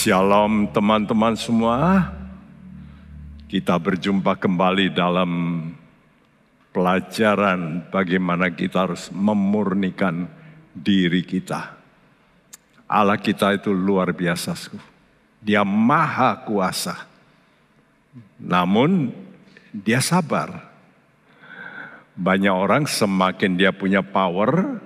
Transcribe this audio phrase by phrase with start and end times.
[0.00, 2.08] Shalom teman-teman semua.
[3.44, 5.28] Kita berjumpa kembali dalam
[6.72, 10.24] pelajaran bagaimana kita harus memurnikan
[10.72, 11.76] diri kita.
[12.88, 14.72] Allah kita itu luar biasa.
[15.36, 17.04] Dia maha kuasa.
[18.40, 19.12] Namun
[19.68, 20.64] dia sabar.
[22.16, 24.80] Banyak orang semakin dia punya power,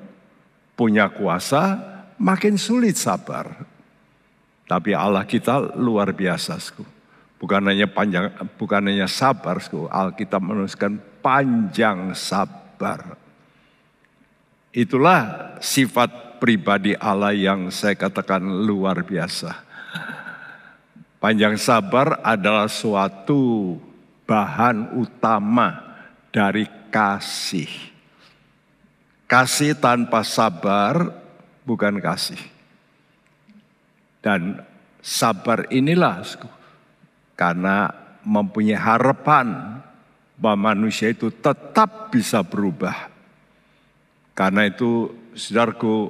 [0.75, 1.79] punya kuasa,
[2.19, 3.74] makin sulit sabar.
[4.65, 6.57] Tapi Allah kita luar biasa.
[7.37, 9.61] Bukan hanya panjang, bukan hanya sabar.
[9.93, 13.21] Alkitab menuliskan panjang sabar.
[14.75, 19.53] Itulah sifat pribadi Allah yang saya katakan luar biasa.
[21.21, 23.77] Panjang sabar adalah suatu
[24.29, 25.97] bahan utama
[26.29, 27.71] dari kasih.
[29.25, 31.13] Kasih tanpa sabar
[31.65, 32.54] bukan kasih.
[34.25, 34.65] Dan
[35.05, 36.25] sabar inilah
[37.37, 37.93] karena
[38.25, 39.77] mempunyai harapan
[40.41, 43.13] bahwa manusia itu tetap bisa berubah.
[44.33, 46.09] Karena itu saudaraku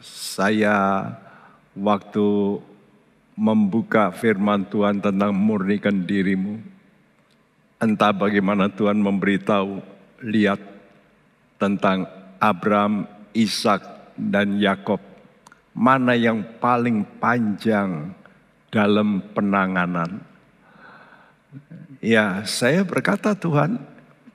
[0.00, 1.06] saya
[1.76, 2.58] waktu
[3.36, 6.56] membuka firman Tuhan tentang murnikan dirimu.
[7.76, 9.82] Entah bagaimana Tuhan memberitahu
[10.24, 10.58] lihat
[11.58, 12.06] tentang
[12.38, 13.82] Abraham, Ishak,
[14.14, 15.11] dan Yakob.
[15.72, 18.12] Mana yang paling panjang
[18.68, 20.20] dalam penanganan?
[22.00, 23.80] Ya, saya berkata Tuhan,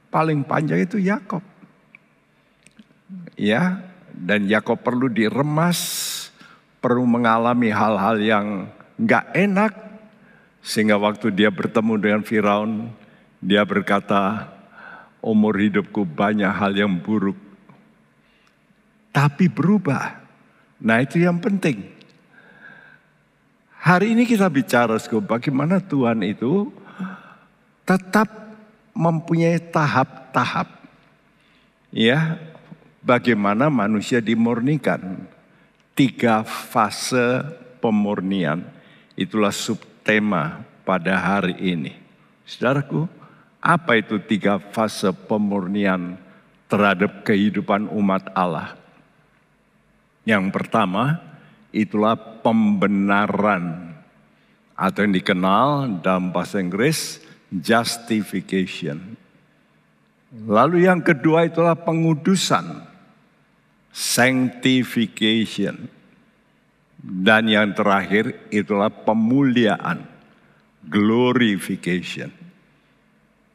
[0.10, 1.46] paling panjang itu Yakob.
[3.38, 3.86] Ya,
[4.18, 5.80] dan Yakob perlu diremas,
[6.82, 8.46] perlu mengalami hal-hal yang
[8.98, 9.74] nggak enak,
[10.66, 12.90] sehingga waktu dia bertemu dengan Firaun,
[13.38, 14.50] dia berkata,
[15.22, 17.38] umur hidupku banyak hal yang buruk.
[19.14, 20.27] Tapi berubah.
[20.78, 21.90] Nah itu yang penting.
[23.78, 26.70] Hari ini kita bicara bagaimana Tuhan itu
[27.88, 28.28] tetap
[28.92, 30.68] mempunyai tahap-tahap.
[31.94, 32.36] Ya,
[33.00, 35.24] bagaimana manusia dimurnikan.
[35.98, 37.42] Tiga fase
[37.82, 38.62] pemurnian.
[39.18, 41.98] Itulah subtema pada hari ini.
[42.46, 43.10] Saudaraku,
[43.58, 46.22] apa itu tiga fase pemurnian
[46.70, 48.78] terhadap kehidupan umat Allah?
[50.28, 51.24] Yang pertama,
[51.72, 53.96] itulah pembenaran
[54.76, 59.16] atau yang dikenal dalam bahasa Inggris justification.
[60.44, 62.84] Lalu yang kedua itulah pengudusan,
[63.96, 65.96] sanctification.
[66.98, 70.04] Dan yang terakhir itulah pemuliaan,
[70.84, 72.28] glorification.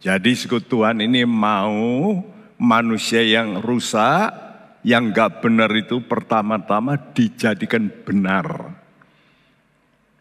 [0.00, 2.16] Jadi sekutuan ini mau
[2.56, 4.41] manusia yang rusak,
[4.82, 8.74] yang gak benar itu pertama-tama dijadikan benar.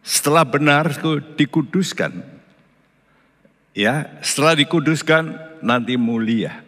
[0.02, 0.90] Setelah benar
[1.38, 2.42] dikuduskan.
[3.74, 6.62] Ya, setelah dikuduskan nanti mulia.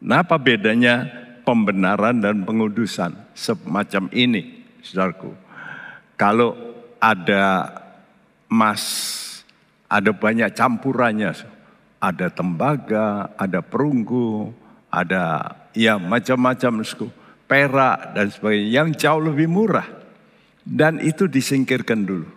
[0.00, 1.06] Nah apa bedanya
[1.42, 5.32] pembenaran dan pengudusan semacam ini, saudaraku?
[6.14, 6.56] Kalau
[7.00, 7.72] ada
[8.50, 8.82] emas,
[9.88, 11.32] ada banyak campurannya,
[12.00, 14.52] ada tembaga, ada perunggu,
[14.90, 16.82] ada ya macam-macam
[17.46, 19.86] perak dan sebagainya yang jauh lebih murah.
[20.60, 22.28] Dan itu disingkirkan dulu.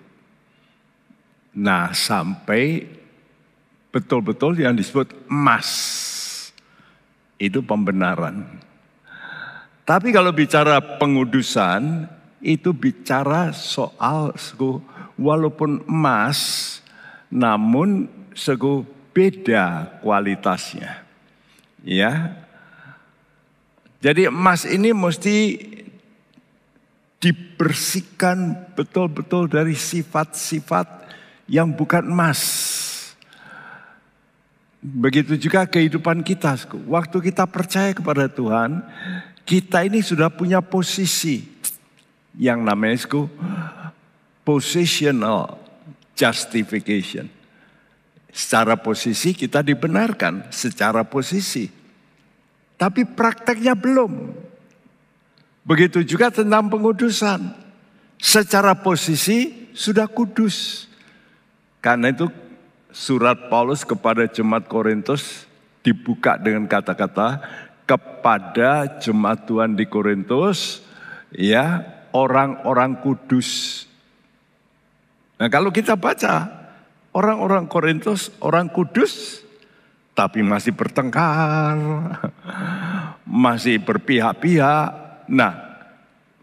[1.60, 2.88] Nah sampai
[3.94, 5.70] betul-betul yang disebut emas.
[7.38, 8.48] Itu pembenaran.
[9.84, 12.08] Tapi kalau bicara pengudusan,
[12.40, 14.32] itu bicara soal
[15.20, 16.80] walaupun emas,
[17.28, 21.04] namun segu beda kualitasnya.
[21.84, 22.43] Ya.
[24.04, 25.56] Jadi emas ini mesti
[27.24, 31.08] dibersihkan betul-betul dari sifat-sifat
[31.48, 32.44] yang bukan emas.
[34.84, 36.60] Begitu juga kehidupan kita.
[36.84, 38.84] Waktu kita percaya kepada Tuhan,
[39.48, 41.48] kita ini sudah punya posisi
[42.36, 43.00] yang namanya
[44.44, 45.56] positional
[46.12, 47.32] justification.
[48.36, 51.83] Secara posisi kita dibenarkan, secara posisi.
[52.76, 54.34] Tapi prakteknya belum.
[55.64, 57.54] Begitu juga tentang pengudusan.
[58.20, 60.88] Secara posisi sudah kudus.
[61.84, 62.32] Karena itu
[62.92, 65.48] surat Paulus kepada jemaat Korintus
[65.84, 67.44] dibuka dengan kata-kata
[67.84, 70.80] kepada jemaat Tuhan di Korintus
[71.36, 71.84] ya
[72.16, 73.84] orang-orang kudus.
[75.36, 76.64] Nah kalau kita baca
[77.14, 79.43] Orang-orang Korintus, orang kudus,
[80.14, 81.78] tapi masih bertengkar,
[83.26, 84.90] masih berpihak-pihak.
[85.26, 85.54] Nah,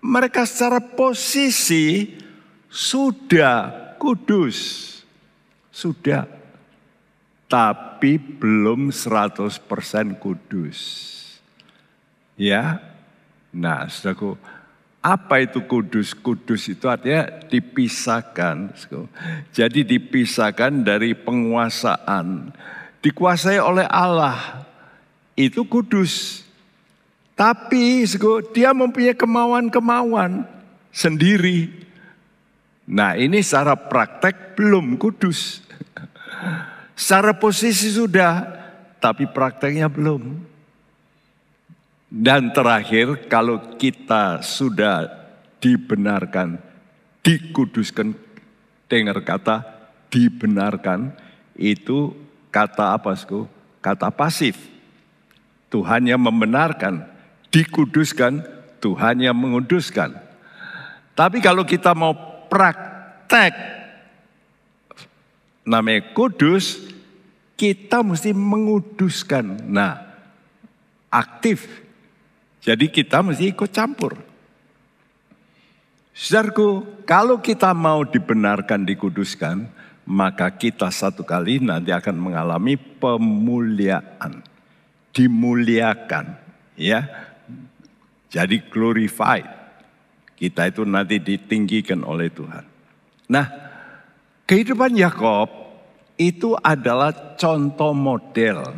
[0.03, 2.19] mereka secara posisi
[2.67, 4.89] sudah kudus.
[5.71, 6.27] Sudah.
[7.51, 9.59] Tapi belum 100%
[10.19, 10.79] kudus.
[12.39, 12.79] Ya.
[13.51, 14.39] Nah, saudaraku,
[15.03, 16.15] apa itu kudus?
[16.15, 18.71] Kudus itu artinya dipisahkan.
[19.51, 22.55] Jadi dipisahkan dari penguasaan.
[23.01, 24.65] Dikuasai oleh Allah.
[25.37, 26.45] Itu kudus.
[27.33, 28.05] Tapi
[28.53, 30.45] dia mempunyai kemauan-kemauan
[30.93, 31.73] sendiri.
[32.85, 35.65] Nah ini secara praktek belum kudus.
[36.93, 38.45] Secara posisi sudah,
[39.01, 40.37] tapi prakteknya belum.
[42.11, 45.09] Dan terakhir, kalau kita sudah
[45.63, 46.61] dibenarkan,
[47.25, 48.13] dikuduskan,
[48.91, 49.63] dengar kata
[50.11, 51.15] dibenarkan,
[51.55, 52.13] itu
[52.51, 53.49] kata apa, sku?
[53.81, 54.59] Kata pasif.
[55.71, 57.07] Tuhan yang membenarkan,
[57.55, 58.43] dikuduskan,
[58.83, 60.19] Tuhan yang menguduskan.
[61.15, 62.13] Tapi kalau kita mau
[62.51, 63.55] praktek,
[65.63, 66.91] namanya kudus,
[67.55, 69.71] kita mesti menguduskan.
[69.71, 70.03] Nah,
[71.07, 71.81] aktif
[72.61, 74.21] jadi kita mesti ikut campur.
[76.13, 79.65] Saudaraku, kalau kita mau dibenarkan, dikuduskan,
[80.09, 84.45] maka kita satu kali nanti akan mengalami pemuliaan.
[85.11, 86.39] Dimuliakan,
[86.79, 87.07] ya.
[88.31, 89.47] Jadi glorified.
[90.39, 92.65] Kita itu nanti ditinggikan oleh Tuhan.
[93.29, 93.47] Nah,
[94.47, 95.51] kehidupan Yakob
[96.17, 98.73] itu adalah contoh model.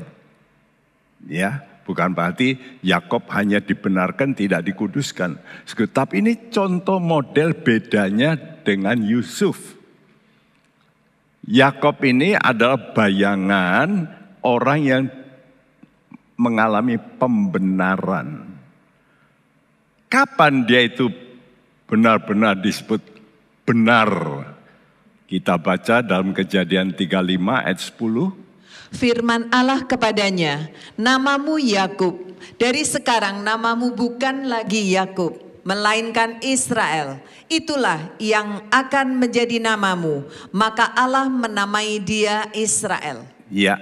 [1.29, 2.55] Ya, Bukan berarti
[2.87, 5.43] Yakob hanya dibenarkan tidak dikuduskan.
[5.67, 9.82] Tapi ini contoh model bedanya dengan Yusuf.
[11.43, 14.07] Yakob ini adalah bayangan
[14.47, 15.05] orang yang
[16.39, 18.47] mengalami pembenaran.
[20.07, 21.11] Kapan dia itu
[21.91, 23.03] benar-benar disebut
[23.67, 24.11] benar?
[25.27, 28.43] Kita baca dalam kejadian 35 ayat 10
[28.93, 30.69] firman Allah kepadanya,
[31.01, 32.15] "Namamu Yakub.
[32.61, 37.23] Dari sekarang namamu bukan lagi Yakub, melainkan Israel.
[37.47, 43.27] Itulah yang akan menjadi namamu." Maka Allah menamai dia Israel.
[43.51, 43.79] Ya.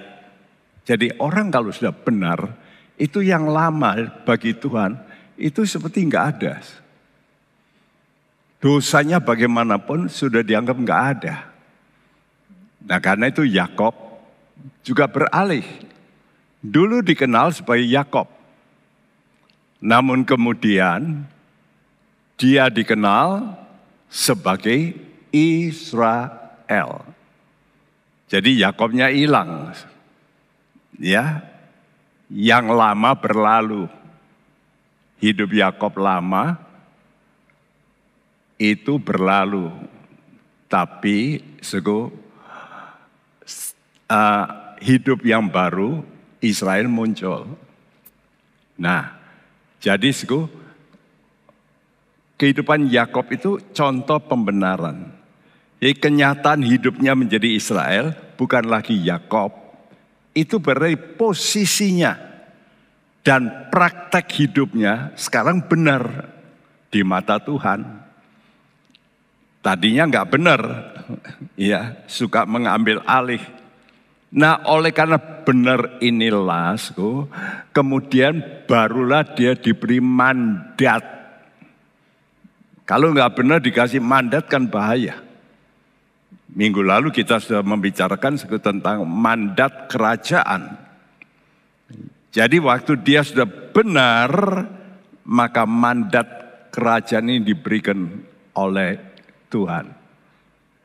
[0.88, 2.56] Jadi orang kalau sudah benar,
[2.98, 4.98] itu yang lama bagi Tuhan
[5.40, 6.60] itu seperti nggak ada.
[8.60, 11.48] Dosanya bagaimanapun sudah dianggap nggak ada.
[12.84, 13.96] Nah karena itu Yakob
[14.84, 15.64] juga beralih.
[16.60, 18.28] Dulu dikenal sebagai Yakob.
[19.80, 21.24] Namun kemudian
[22.40, 23.52] dia dikenal
[24.08, 24.96] sebagai
[25.28, 27.04] Israel.
[28.32, 29.76] Jadi Yakobnya hilang.
[30.96, 31.44] Ya.
[32.32, 33.84] Yang lama berlalu.
[35.20, 36.56] Hidup Yakob lama
[38.56, 39.68] itu berlalu.
[40.64, 42.08] Tapi sego
[44.08, 44.46] uh,
[44.80, 46.00] hidup yang baru
[46.40, 47.52] Israel muncul.
[48.80, 49.12] Nah,
[49.76, 50.48] jadi sku,
[52.40, 55.12] kehidupan Yakob itu contoh pembenaran.
[55.76, 59.52] Jadi kenyataan hidupnya menjadi Israel bukan lagi Yakob.
[60.32, 62.16] Itu berarti posisinya
[63.20, 66.32] dan praktek hidupnya sekarang benar
[66.88, 68.08] di mata Tuhan.
[69.60, 70.60] Tadinya nggak benar,
[71.60, 73.44] ya suka mengambil alih
[74.30, 76.78] Nah oleh karena benar inilah,
[77.74, 81.19] kemudian barulah dia diberi mandat.
[82.90, 85.22] Kalau nggak benar dikasih mandat kan bahaya.
[86.50, 90.74] Minggu lalu kita sudah membicarakan tentang mandat kerajaan.
[92.34, 94.30] Jadi waktu dia sudah benar,
[95.22, 96.26] maka mandat
[96.74, 98.26] kerajaan ini diberikan
[98.58, 98.98] oleh
[99.46, 99.94] Tuhan.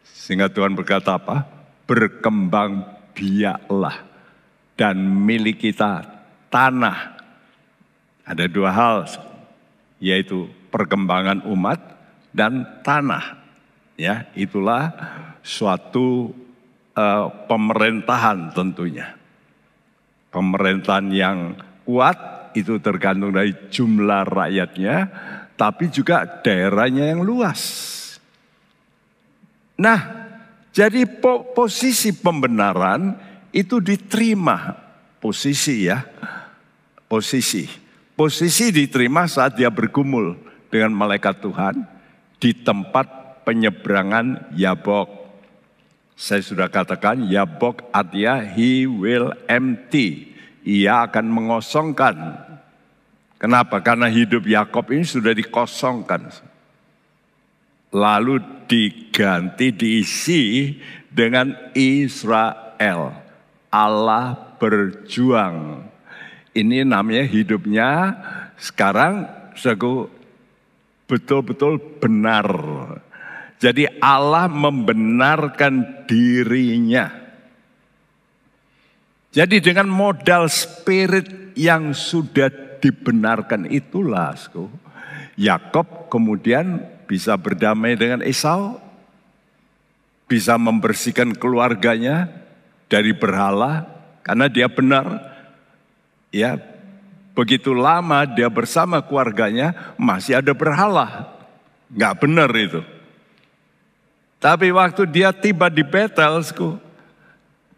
[0.05, 1.41] Sehingga Tuhan berkata apa?
[1.89, 2.85] Berkembang
[3.17, 4.05] biaklah
[4.77, 6.05] dan milik kita
[6.53, 7.17] tanah.
[8.21, 9.09] Ada dua hal,
[9.97, 11.94] yaitu perkembangan umat
[12.35, 13.47] dan tanah.
[13.95, 14.91] Ya, itulah
[15.39, 16.35] suatu
[16.91, 19.15] uh, pemerintahan tentunya.
[20.35, 21.55] Pemerintahan yang
[21.87, 25.07] kuat itu tergantung dari jumlah rakyatnya,
[25.55, 27.63] tapi juga daerahnya yang luas.
[29.79, 30.27] Nah,
[30.75, 33.15] jadi po posisi pembenaran
[33.55, 34.75] itu diterima.
[35.23, 36.03] Posisi ya,
[37.07, 37.63] posisi.
[38.15, 40.35] Posisi diterima saat dia bergumul
[40.67, 41.94] dengan malaikat Tuhan
[42.39, 45.27] di tempat penyeberangan Yabok.
[46.15, 50.33] Saya sudah katakan Yabok artinya he will empty.
[50.65, 52.15] Ia akan mengosongkan.
[53.37, 53.83] Kenapa?
[53.83, 56.53] Karena hidup Yakob ini sudah dikosongkan.
[57.95, 60.75] lalu diganti diisi
[61.07, 63.15] dengan Israel.
[63.71, 65.87] Allah berjuang.
[66.51, 68.15] Ini namanya hidupnya
[68.59, 70.11] sekarang seku
[71.05, 72.47] betul-betul benar.
[73.61, 77.09] Jadi Allah membenarkan dirinya.
[79.35, 84.35] Jadi dengan modal spirit yang sudah dibenarkan itulah,
[85.35, 88.79] Yakob kemudian bisa berdamai dengan Esau,
[90.25, 92.31] bisa membersihkan keluarganya
[92.87, 93.87] dari berhala
[94.23, 95.35] karena dia benar.
[96.31, 96.59] Ya,
[97.35, 101.35] begitu lama dia bersama keluarganya masih ada berhala.
[101.91, 102.81] Nggak benar itu.
[104.39, 106.41] Tapi waktu dia tiba di Betel,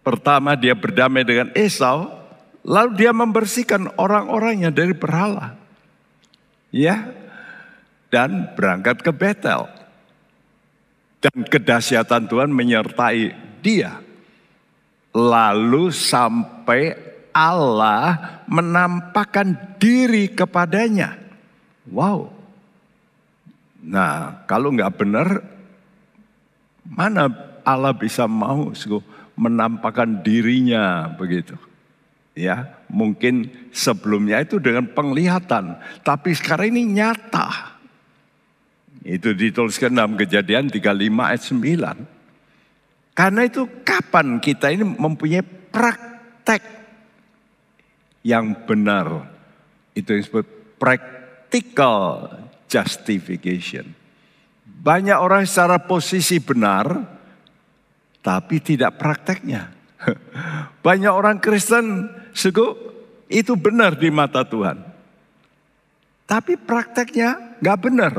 [0.06, 2.12] pertama dia berdamai dengan Esau,
[2.62, 5.56] lalu dia membersihkan orang-orangnya dari berhala.
[6.68, 7.08] Ya,
[8.12, 9.68] dan berangkat ke Betel.
[11.18, 13.34] Dan kedahsyatan Tuhan menyertai
[13.64, 14.04] dia.
[15.16, 17.07] Lalu sampai
[17.38, 18.18] Allah
[18.50, 21.14] menampakkan diri kepadanya.
[21.94, 22.34] Wow.
[23.86, 25.46] Nah, kalau nggak benar,
[26.82, 27.30] mana
[27.62, 28.74] Allah bisa mau
[29.38, 31.54] menampakkan dirinya begitu.
[32.38, 37.78] Ya, mungkin sebelumnya itu dengan penglihatan, tapi sekarang ini nyata.
[39.02, 40.86] Itu dituliskan dalam kejadian 35
[41.18, 43.18] ayat 9.
[43.18, 45.42] Karena itu kapan kita ini mempunyai
[45.74, 46.62] praktek
[48.28, 49.24] yang benar.
[49.96, 52.28] Itu yang disebut practical
[52.68, 53.96] justification.
[54.68, 57.08] Banyak orang secara posisi benar,
[58.20, 59.72] tapi tidak prakteknya.
[60.86, 62.76] Banyak orang Kristen suku
[63.32, 64.84] itu benar di mata Tuhan.
[66.28, 68.14] Tapi prakteknya nggak benar.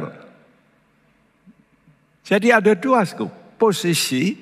[2.25, 3.29] Jadi ada dua sku,
[3.61, 4.37] posisi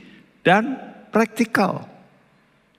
[0.47, 0.79] dan
[1.11, 1.87] praktikal.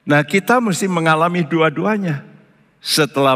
[0.07, 2.36] Nah kita mesti mengalami dua-duanya.
[2.79, 3.35] Setelah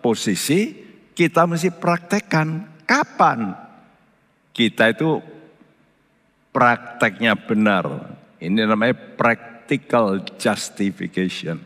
[0.00, 0.74] posisi
[1.12, 3.52] kita mesti praktekkan kapan
[4.52, 5.20] kita itu
[6.52, 8.12] prakteknya benar.
[8.36, 11.56] Ini namanya practical justification.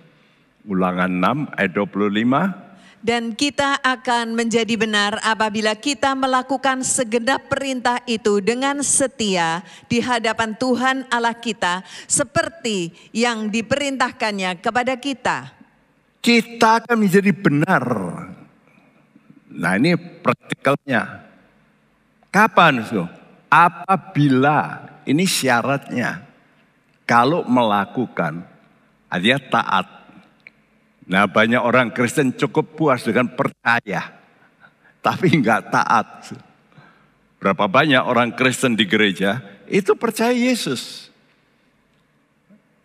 [0.66, 1.10] Ulangan
[1.50, 2.66] 6 ayat 25
[3.06, 10.58] dan kita akan menjadi benar apabila kita melakukan segenap perintah itu dengan setia di hadapan
[10.58, 15.55] Tuhan Allah kita seperti yang diperintahkannya kepada kita.
[16.20, 17.84] Kita akan menjadi benar.
[19.50, 21.24] Nah ini praktikalnya.
[22.34, 22.82] Kapan?
[22.84, 23.06] So?
[23.46, 26.26] Apabila ini syaratnya.
[27.06, 28.42] Kalau melakukan,
[29.22, 29.96] dia taat
[31.06, 34.10] Nah banyak orang Kristen cukup puas dengan percaya.
[34.98, 36.34] Tapi nggak taat.
[37.38, 39.38] Berapa banyak orang Kristen di gereja
[39.70, 41.14] itu percaya Yesus.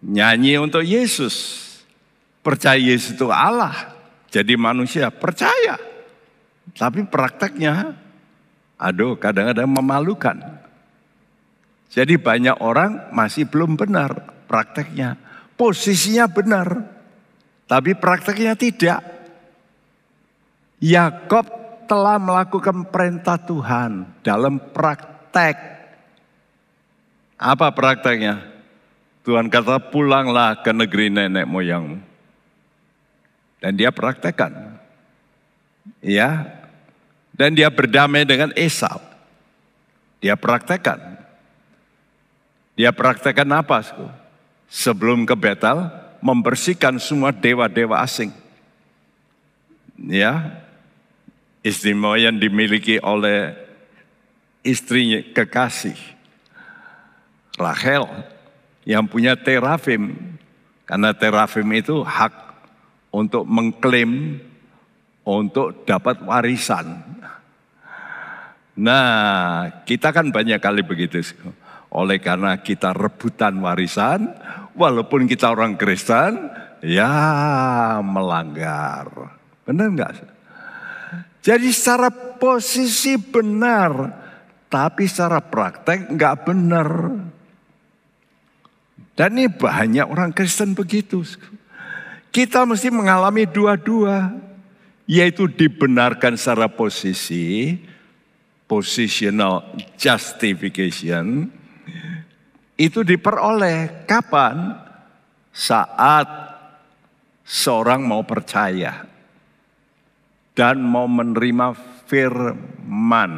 [0.05, 1.65] Nyanyi untuk Yesus.
[2.41, 3.93] Percaya Yesus itu Allah.
[4.33, 5.77] Jadi manusia percaya.
[6.73, 7.93] Tapi prakteknya
[8.81, 10.37] aduh kadang-kadang memalukan.
[11.93, 15.19] Jadi banyak orang masih belum benar prakteknya.
[15.53, 16.89] Posisinya benar,
[17.69, 19.05] tapi prakteknya tidak.
[20.81, 21.45] Yakob
[21.85, 25.55] telah melakukan perintah Tuhan dalam praktek.
[27.37, 28.41] Apa prakteknya?
[29.21, 32.10] Tuhan kata pulanglah ke negeri nenek moyangmu.
[33.61, 34.81] Dan dia praktekkan.
[36.01, 36.49] Ya.
[37.31, 38.99] Dan dia berdamai dengan Esau.
[40.17, 40.97] Dia praktekkan.
[42.73, 43.85] Dia praktekkan apa?
[44.65, 45.89] Sebelum ke Betel,
[46.21, 48.33] membersihkan semua dewa-dewa asing.
[50.01, 50.61] Ya,
[51.61, 53.53] istimewa yang dimiliki oleh
[54.65, 55.97] istrinya kekasih.
[57.57, 58.09] Rachel
[58.85, 60.17] yang punya terafim.
[60.89, 62.50] Karena terafim itu hak
[63.11, 64.39] untuk mengklaim
[65.27, 67.03] untuk dapat warisan.
[68.81, 71.21] Nah, kita kan banyak kali begitu.
[71.91, 74.31] Oleh karena kita rebutan warisan,
[74.73, 76.49] walaupun kita orang Kristen,
[76.79, 79.11] ya melanggar.
[79.67, 80.11] Benar enggak?
[81.43, 83.91] Jadi secara posisi benar,
[84.71, 86.89] tapi secara praktek enggak benar.
[89.11, 91.27] Dan ini banyak orang Kristen begitu.
[92.31, 94.31] Kita mesti mengalami dua-dua,
[95.03, 97.75] yaitu dibenarkan secara posisi,
[98.71, 101.51] positional justification,
[102.79, 104.87] itu diperoleh kapan?
[105.51, 106.31] Saat
[107.43, 109.03] seorang mau percaya
[110.55, 111.75] dan mau menerima
[112.07, 113.31] firman.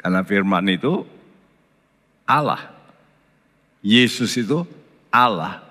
[0.00, 1.04] Karena firman itu
[2.24, 2.72] Allah.
[3.84, 4.64] Yesus itu
[5.12, 5.64] Allah.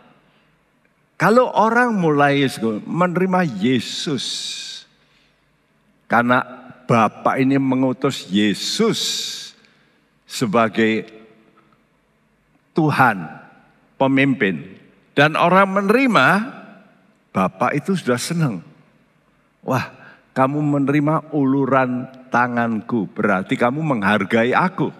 [1.17, 2.45] Kalau orang mulai
[2.85, 4.25] menerima Yesus
[6.05, 6.45] karena
[6.87, 9.01] Bapak ini mengutus Yesus
[10.23, 11.03] sebagai
[12.71, 13.27] Tuhan,
[13.99, 14.77] pemimpin.
[15.11, 16.27] Dan orang menerima,
[17.35, 18.63] Bapak itu sudah senang.
[19.65, 19.91] Wah,
[20.31, 24.93] kamu menerima uluran tanganku, berarti kamu menghargai aku.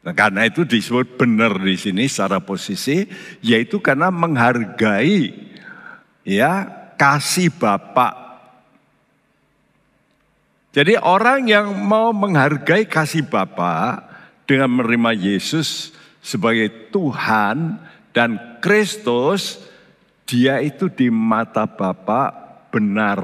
[0.00, 3.04] Nah, karena itu disebut benar di sini secara posisi,
[3.44, 5.28] yaitu karena menghargai
[6.24, 6.64] ya
[6.96, 8.16] kasih Bapak.
[10.70, 14.08] Jadi orang yang mau menghargai kasih Bapak
[14.48, 15.92] dengan menerima Yesus
[16.24, 17.76] sebagai Tuhan
[18.16, 19.60] dan Kristus,
[20.24, 22.32] dia itu di mata Bapa
[22.72, 23.20] benar.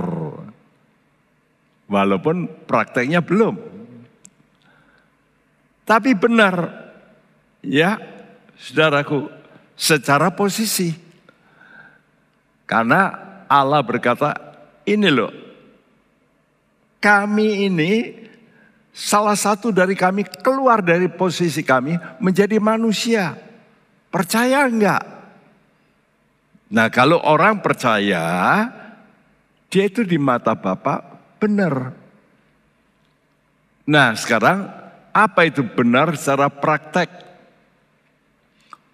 [1.87, 3.75] Walaupun prakteknya belum.
[5.87, 6.66] Tapi benar,
[7.62, 8.02] ya
[8.59, 9.31] saudaraku,
[9.78, 10.90] secara posisi.
[12.66, 13.14] Karena
[13.47, 14.35] Allah berkata,
[14.83, 15.31] ini loh,
[16.99, 17.93] kami ini
[18.90, 23.38] salah satu dari kami keluar dari posisi kami menjadi manusia.
[24.11, 25.05] Percaya enggak?
[26.66, 28.26] Nah kalau orang percaya,
[29.71, 30.99] dia itu di mata Bapak
[31.38, 31.95] benar.
[33.87, 34.66] Nah sekarang
[35.16, 37.08] apa itu benar secara praktek?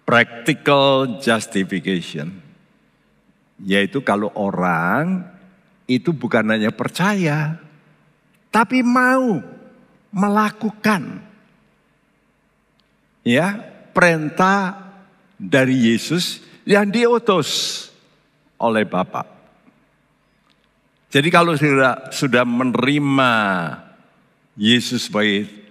[0.07, 2.39] Practical justification.
[3.59, 5.27] Yaitu kalau orang
[5.83, 7.59] itu bukan hanya percaya,
[8.47, 9.43] tapi mau
[10.15, 11.19] melakukan
[13.27, 13.59] ya
[13.91, 14.79] perintah
[15.35, 17.91] dari Yesus yang diutus
[18.59, 19.27] oleh Bapa.
[21.11, 23.31] Jadi kalau sudah sudah menerima
[24.57, 25.62] Yesus sebagai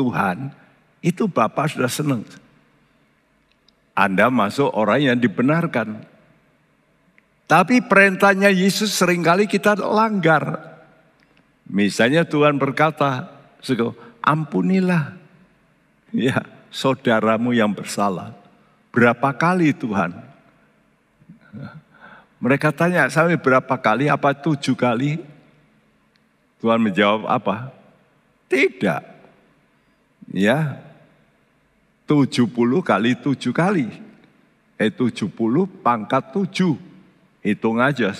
[0.00, 0.48] Tuhan,
[1.04, 2.24] itu Bapak sudah senang.
[3.92, 6.08] Anda masuk orang yang dibenarkan.
[7.44, 10.72] Tapi perintahnya Yesus sering kali kita langgar.
[11.68, 13.28] Misalnya Tuhan berkata,
[14.24, 15.20] ampunilah
[16.16, 16.40] ya
[16.72, 18.32] saudaramu yang bersalah.
[18.88, 20.16] Berapa kali Tuhan?
[22.40, 24.08] Mereka tanya, sampai berapa kali?
[24.08, 25.20] Apa tujuh kali?
[26.64, 27.68] Tuhan menjawab apa?
[28.48, 29.09] Tidak.
[30.30, 30.78] Ya,
[32.06, 33.90] tujuh puluh kali tujuh kali.
[34.78, 36.78] Eh tujuh puluh pangkat tujuh.
[37.42, 38.14] Hitung aja.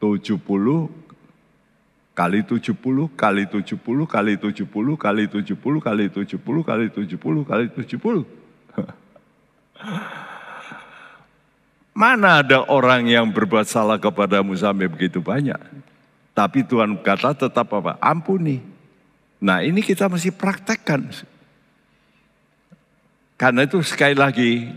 [0.00, 0.88] Tujuh puluh
[2.14, 2.78] kali 70
[3.18, 8.22] kali 70 kali 70 kali 70 kali 70 kali 70 kali 70.
[11.94, 15.58] Mana ada orang yang berbuat salah kepadamu sampai begitu banyak.
[16.34, 17.94] Tapi Tuhan kata tetap apa?
[18.02, 18.73] Ampuni.
[19.42, 21.10] Nah ini kita mesti praktekkan.
[23.34, 24.70] Karena itu sekali lagi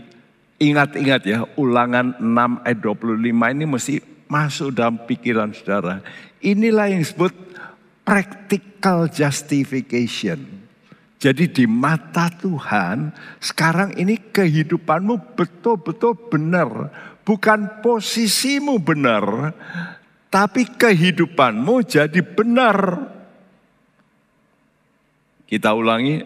[0.58, 3.94] ingat-ingat ya ulangan 6 ayat 25 ini mesti
[4.26, 6.02] masuk dalam pikiran saudara.
[6.42, 7.32] Inilah yang disebut
[8.02, 10.58] practical justification.
[11.18, 13.10] Jadi di mata Tuhan,
[13.42, 16.94] sekarang ini kehidupanmu betul-betul benar.
[17.26, 19.52] Bukan posisimu benar,
[20.30, 22.78] tapi kehidupanmu jadi benar.
[25.48, 26.20] Kita ulangi,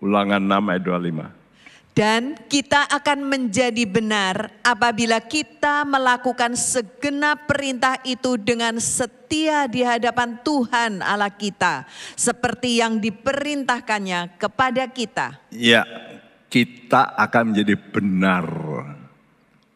[0.00, 0.82] ulangan 6 ayat
[1.92, 1.92] 25.
[1.92, 10.40] Dan kita akan menjadi benar apabila kita melakukan segenap perintah itu dengan setia di hadapan
[10.40, 11.84] Tuhan Allah kita.
[12.16, 15.40] Seperti yang diperintahkannya kepada kita.
[15.52, 15.84] Ya,
[16.48, 18.44] kita akan menjadi benar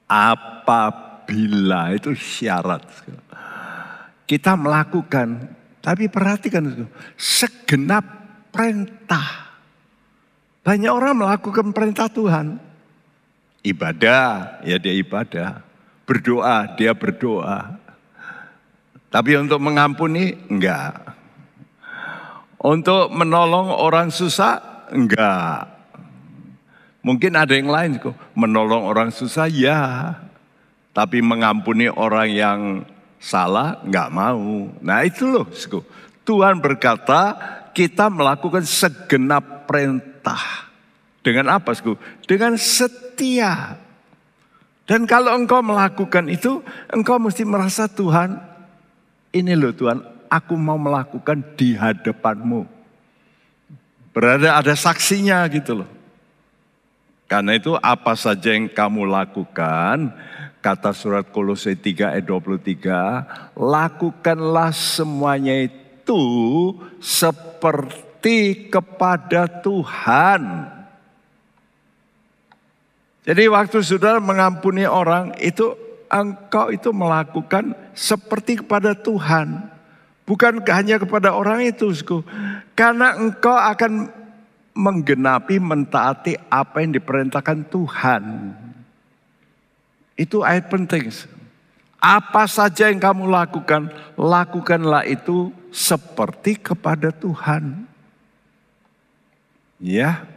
[0.09, 2.85] apabila itu syarat.
[4.29, 6.85] Kita melakukan, tapi perhatikan
[7.17, 8.20] segenap
[8.53, 9.51] perintah
[10.61, 12.61] banyak orang melakukan perintah Tuhan.
[13.65, 15.65] Ibadah, ya dia ibadah.
[16.05, 17.81] Berdoa, dia berdoa.
[19.09, 21.17] Tapi untuk mengampuni, enggak.
[22.61, 25.65] Untuk menolong orang susah, enggak.
[27.01, 30.13] Mungkin ada yang lain kok, menolong orang susah ya.
[30.93, 32.61] Tapi mengampuni orang yang
[33.17, 34.69] salah, enggak mau.
[34.85, 35.49] Nah itu loh,
[36.23, 37.35] Tuhan berkata
[37.73, 40.71] kita melakukan segenap perintah.
[41.21, 41.95] Dengan apa, Sku?
[42.25, 43.77] Dengan setia.
[44.89, 48.41] Dan kalau engkau melakukan itu, engkau mesti merasa Tuhan,
[49.31, 52.67] ini loh Tuhan, aku mau melakukan di hadapanmu.
[54.11, 55.91] Berada ada saksinya gitu loh.
[57.31, 60.11] Karena itu apa saja yang kamu lakukan,
[60.59, 65.80] kata surat Kolose 3 ayat 23, lakukanlah semuanya itu
[67.01, 70.69] seperti seperti kepada Tuhan.
[73.25, 75.73] Jadi waktu saudara mengampuni orang itu
[76.13, 79.73] engkau itu melakukan seperti kepada Tuhan.
[80.29, 81.97] Bukan hanya kepada orang itu.
[82.77, 84.13] Karena engkau akan
[84.77, 88.23] menggenapi, mentaati apa yang diperintahkan Tuhan.
[90.13, 91.09] Itu ayat penting.
[91.97, 93.89] Apa saja yang kamu lakukan,
[94.21, 97.87] lakukanlah itu seperti kepada Tuhan.
[99.81, 100.29] Ya,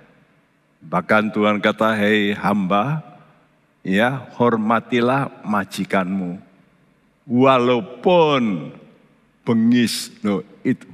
[0.80, 3.04] bahkan Tuhan kata, hei hamba,
[3.84, 6.40] ya hormatilah majikanmu.
[7.28, 8.72] Walaupun
[9.44, 10.88] bengis, no, itu.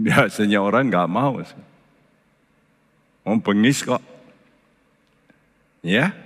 [0.00, 1.38] Biasanya orang nggak mau.
[3.20, 4.00] Mau bengis kok.
[5.84, 6.16] Ya.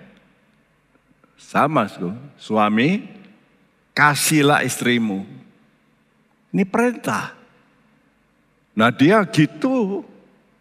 [1.34, 1.90] Sama
[2.38, 3.04] suami
[3.92, 5.26] kasihlah istrimu.
[6.54, 7.34] Ini perintah.
[8.78, 10.06] Nah dia gitu,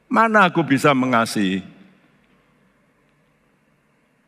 [0.10, 1.62] mana aku bisa mengasihi?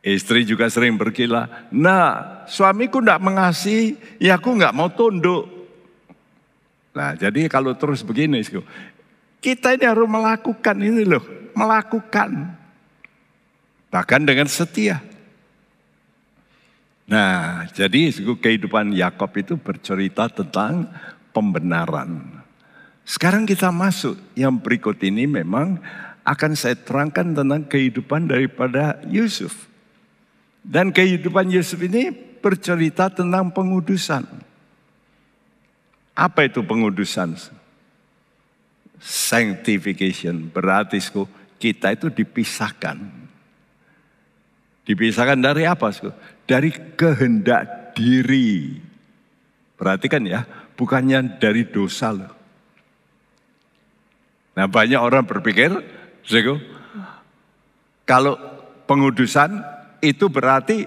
[0.06, 5.50] Istri juga sering berkila, nah suamiku tidak mengasihi, ya aku nggak mau tunduk.
[6.94, 8.38] Nah jadi kalau terus begini,
[9.42, 11.26] kita ini harus melakukan ini loh,
[11.58, 12.54] melakukan.
[13.90, 15.02] Bahkan dengan setia.
[17.06, 20.90] Nah, jadi kehidupan Yakob itu bercerita tentang
[21.36, 22.40] pembenaran.
[23.04, 25.76] Sekarang kita masuk yang berikut ini memang
[26.24, 29.68] akan saya terangkan tentang kehidupan daripada Yusuf.
[30.64, 34.26] Dan kehidupan Yusuf ini bercerita tentang pengudusan.
[36.16, 37.38] Apa itu pengudusan?
[38.98, 40.98] Sanctification berarti
[41.60, 42.98] kita itu dipisahkan.
[44.82, 45.94] Dipisahkan dari apa?
[46.42, 48.82] Dari kehendak diri.
[49.78, 50.42] Perhatikan ya,
[50.76, 52.32] bukannya dari dosa loh.
[54.56, 55.72] Nah banyak orang berpikir,
[58.06, 58.38] kalau
[58.86, 59.60] pengudusan
[60.00, 60.86] itu berarti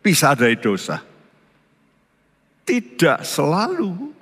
[0.00, 1.02] pisah dari dosa.
[2.64, 4.14] Tidak selalu.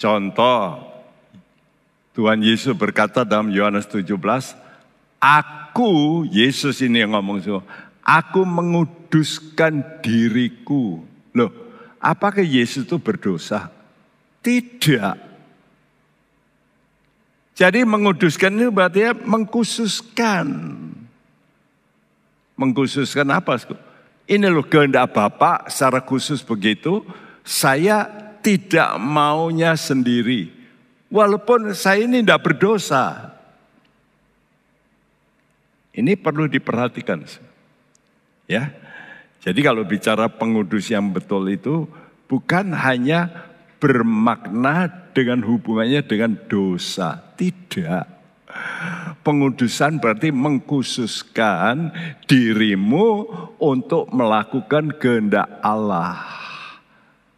[0.00, 0.80] Contoh,
[2.16, 4.16] Tuhan Yesus berkata dalam Yohanes 17,
[5.20, 7.64] Aku, Yesus ini yang ngomong semua,
[8.00, 11.02] aku menguduskan diriku.
[11.36, 11.50] Loh,
[11.98, 13.73] apakah Yesus itu berdosa?
[14.44, 15.16] Tidak.
[17.54, 20.46] Jadi menguduskan itu berarti mengkhususkan.
[22.58, 23.56] Mengkhususkan apa?
[24.28, 27.00] Ini loh kehendak Bapak secara khusus begitu.
[27.40, 28.04] Saya
[28.44, 30.52] tidak maunya sendiri.
[31.08, 33.32] Walaupun saya ini tidak berdosa.
[35.94, 37.22] Ini perlu diperhatikan.
[38.50, 38.74] Ya.
[39.44, 41.86] Jadi kalau bicara pengudus yang betul itu
[42.26, 43.30] bukan hanya
[43.84, 47.20] bermakna dengan hubungannya dengan dosa.
[47.36, 48.16] Tidak.
[49.20, 51.92] Pengudusan berarti mengkhususkan
[52.24, 53.28] dirimu
[53.60, 56.16] untuk melakukan kehendak Allah.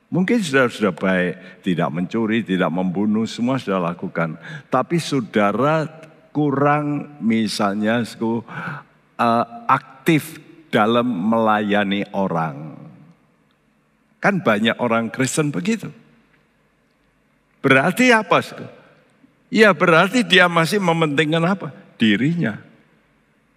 [0.07, 4.39] Mungkin sudah sudah baik, tidak mencuri, tidak membunuh, semua sudah lakukan.
[4.71, 5.83] Tapi saudara
[6.31, 10.39] kurang misalnya uh, aktif
[10.71, 12.79] dalam melayani orang.
[14.23, 16.06] Kan banyak orang Kristen begitu.
[17.67, 18.39] Berarti apa?
[19.51, 21.75] Ya berarti dia masih mementingkan apa?
[21.99, 22.63] Dirinya.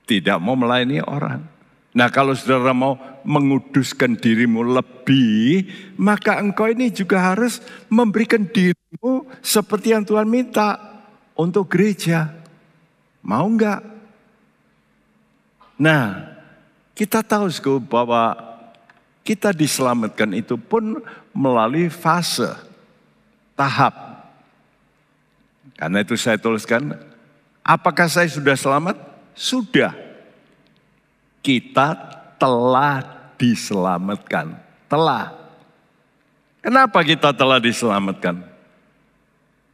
[0.09, 1.45] Tidak mau melayani orang.
[1.93, 9.93] Nah kalau saudara mau menguduskan dirimu lebih, maka engkau ini juga harus memberikan dirimu seperti
[9.93, 10.81] yang Tuhan minta
[11.37, 12.33] untuk gereja.
[13.21, 13.85] Mau enggak?
[15.77, 16.33] Nah,
[16.97, 17.45] kita tahu
[17.85, 18.33] bahwa
[19.21, 20.97] kita diselamatkan itu pun
[21.29, 22.68] melalui fase
[23.59, 24.23] tahap.
[25.75, 26.95] Karena itu saya tuliskan,
[27.59, 28.95] apakah saya sudah selamat?
[29.35, 29.91] Sudah.
[31.43, 31.95] Kita
[32.39, 33.03] telah
[33.35, 34.55] diselamatkan.
[34.87, 35.35] Telah.
[36.63, 38.43] Kenapa kita telah diselamatkan?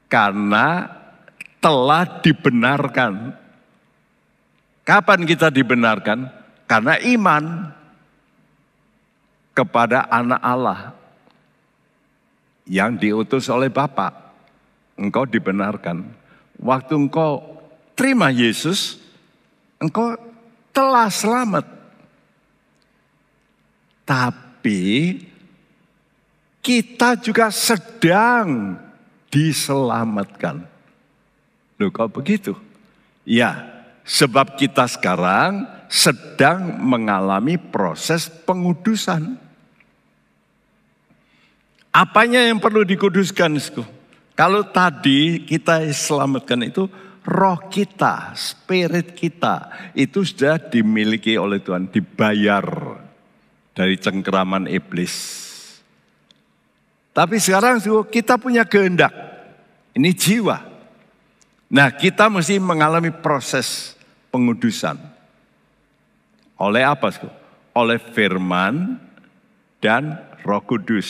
[0.10, 0.90] Karena
[1.62, 3.34] telah dibenarkan.
[4.86, 6.30] Kapan kita dibenarkan?
[6.70, 7.74] Karena iman
[9.58, 11.05] kepada anak Allah
[12.66, 14.34] yang diutus oleh Bapa,
[14.98, 16.06] engkau dibenarkan.
[16.58, 17.42] Waktu engkau
[17.94, 18.98] terima Yesus,
[19.78, 20.18] engkau
[20.74, 21.66] telah selamat.
[24.06, 24.82] Tapi
[26.62, 28.78] kita juga sedang
[29.30, 30.66] diselamatkan.
[31.78, 32.56] Loh kok begitu?
[33.26, 33.66] Ya,
[34.06, 39.45] sebab kita sekarang sedang mengalami proses pengudusan.
[41.96, 43.56] Apanya yang perlu dikuduskan?
[44.36, 46.92] Kalau tadi kita selamatkan itu
[47.24, 52.68] roh kita, spirit kita itu sudah dimiliki oleh Tuhan, dibayar
[53.72, 55.16] dari cengkeraman iblis.
[57.16, 57.80] Tapi sekarang
[58.12, 59.16] kita punya kehendak.
[59.96, 60.60] Ini jiwa.
[61.72, 63.96] Nah kita mesti mengalami proses
[64.36, 65.00] pengudusan.
[66.60, 67.08] Oleh apa?
[67.72, 69.00] Oleh firman
[69.80, 71.08] dan roh kudus.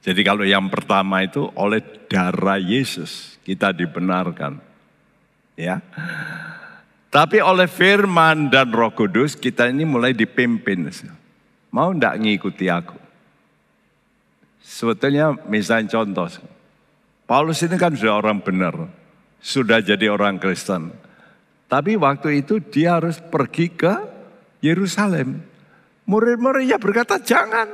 [0.00, 4.56] Jadi kalau yang pertama itu oleh darah Yesus kita dibenarkan
[5.60, 5.84] ya.
[7.10, 10.88] Tapi oleh firman dan roh kudus kita ini mulai dipimpin.
[11.74, 12.96] Mau tidak ngikuti aku?
[14.62, 16.30] Sebetulnya misalnya contoh,
[17.26, 18.74] Paulus ini kan sudah orang benar,
[19.42, 20.94] sudah jadi orang Kristen.
[21.66, 23.94] Tapi waktu itu dia harus pergi ke
[24.62, 25.42] Yerusalem.
[26.06, 27.70] Murid-muridnya berkata, jangan.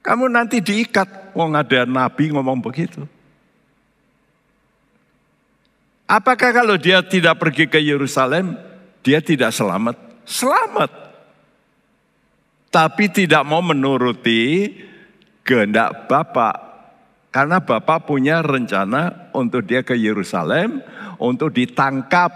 [0.00, 1.36] Kamu nanti diikat.
[1.36, 3.04] Wong ada nabi ngomong begitu.
[6.10, 8.58] Apakah kalau dia tidak pergi ke Yerusalem,
[9.06, 9.94] dia tidak selamat?
[10.26, 10.90] Selamat.
[12.70, 14.74] Tapi tidak mau menuruti
[15.46, 16.70] kehendak Bapak.
[17.30, 20.82] Karena Bapak punya rencana untuk dia ke Yerusalem,
[21.22, 22.30] untuk ditangkap.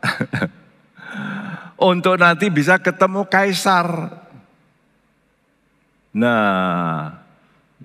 [1.92, 3.88] untuk nanti bisa ketemu kaisar.
[6.18, 7.14] Nah,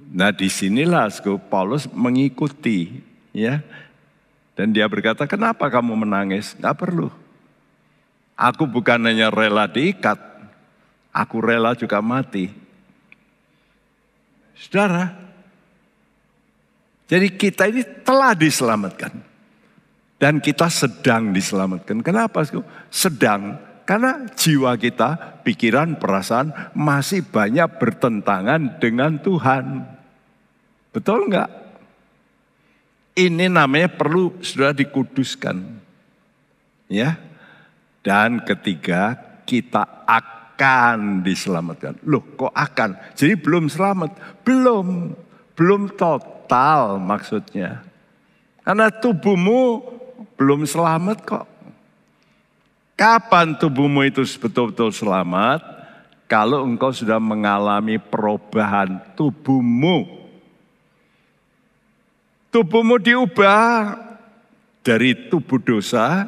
[0.10, 1.13] nah di sinilah
[1.54, 3.62] Paulus mengikuti ya
[4.58, 6.58] dan dia berkata, kenapa kamu menangis?
[6.58, 7.13] Gak perlu.
[8.34, 10.17] Aku bukan hanya rela diikat,
[11.13, 12.50] aku rela juga mati.
[14.58, 15.13] Saudara,
[17.06, 19.13] jadi kita ini telah diselamatkan.
[20.17, 22.00] Dan kita sedang diselamatkan.
[22.00, 22.48] Kenapa?
[22.88, 23.60] Sedang.
[23.84, 29.84] Karena jiwa kita, pikiran, perasaan masih banyak bertentangan dengan Tuhan.
[30.96, 31.52] Betul enggak?
[33.13, 35.60] Ini namanya perlu sudah dikuduskan.
[36.88, 37.19] Ya.
[38.04, 42.00] Dan ketiga, kita akan diselamatkan.
[42.08, 42.96] Loh, kok akan?
[43.15, 44.43] Jadi belum selamat?
[44.48, 45.12] Belum.
[45.54, 47.84] Belum total maksudnya.
[48.63, 49.84] Karena tubuhmu
[50.39, 51.46] belum selamat kok.
[52.93, 55.62] Kapan tubuhmu itu betul-betul selamat?
[56.29, 60.23] Kalau engkau sudah mengalami perubahan tubuhmu
[62.53, 63.97] Tubuhmu diubah
[64.86, 66.21] dari tubuh dosa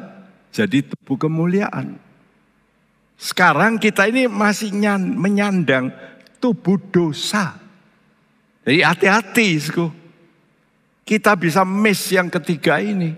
[0.50, 2.02] jadi tubuh kemuliaan.
[3.14, 5.94] Sekarang kita ini masih nyan, menyandang
[6.42, 7.54] tubuh dosa.
[8.66, 9.48] Jadi hati-hati,
[11.06, 13.14] kita bisa miss yang ketiga ini.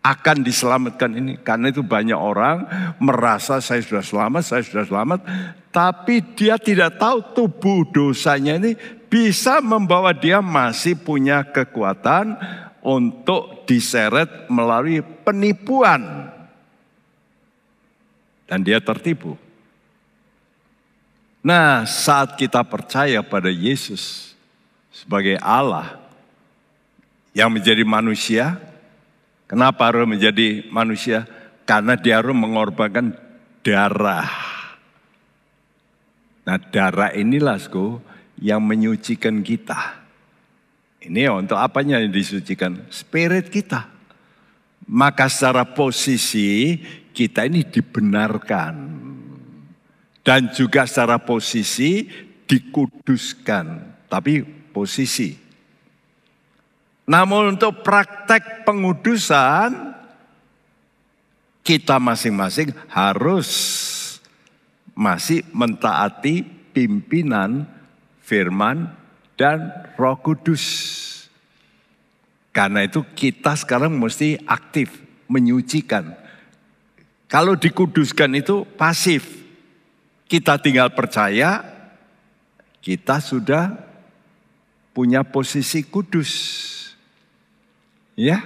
[0.00, 1.32] Akan diselamatkan ini.
[1.42, 2.64] Karena itu banyak orang
[3.02, 5.20] merasa saya sudah selamat, saya sudah selamat.
[5.68, 12.36] Tapi dia tidak tahu tubuh dosanya ini bisa membawa dia masih punya kekuatan
[12.84, 16.32] untuk diseret melalui penipuan.
[18.48, 19.36] Dan dia tertipu.
[21.44, 24.32] Nah, saat kita percaya pada Yesus
[24.88, 26.00] sebagai Allah
[27.36, 28.58] yang menjadi manusia,
[29.48, 31.24] kenapa harus menjadi manusia?
[31.64, 33.16] Karena dia harus mengorbankan
[33.64, 34.28] darah.
[36.48, 37.60] Nah, darah inilah,
[38.40, 40.00] yang menyucikan kita.
[40.98, 42.88] Ini untuk apanya yang disucikan?
[42.88, 43.86] Spirit kita.
[44.88, 46.80] Maka secara posisi
[47.12, 48.74] kita ini dibenarkan.
[50.24, 52.08] Dan juga secara posisi
[52.48, 53.66] dikuduskan.
[54.08, 55.47] Tapi posisi.
[57.08, 59.96] Namun untuk praktek pengudusan,
[61.64, 63.48] kita masing-masing harus
[64.92, 66.44] masih mentaati
[66.76, 67.64] pimpinan
[68.28, 68.92] firman,
[69.40, 70.64] dan roh kudus.
[72.52, 74.92] Karena itu kita sekarang mesti aktif,
[75.30, 76.12] menyucikan.
[77.30, 79.40] Kalau dikuduskan itu pasif.
[80.28, 81.64] Kita tinggal percaya,
[82.84, 83.80] kita sudah
[84.92, 86.28] punya posisi kudus.
[88.18, 88.42] Ya,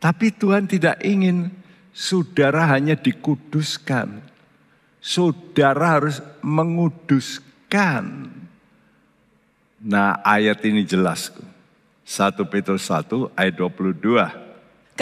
[0.00, 1.52] tapi Tuhan tidak ingin
[1.92, 4.24] saudara hanya dikuduskan.
[4.96, 8.32] Saudara harus menguduskan.
[9.82, 11.28] Nah ayat ini jelas.
[12.08, 14.41] 1 Petrus 1 ayat 22.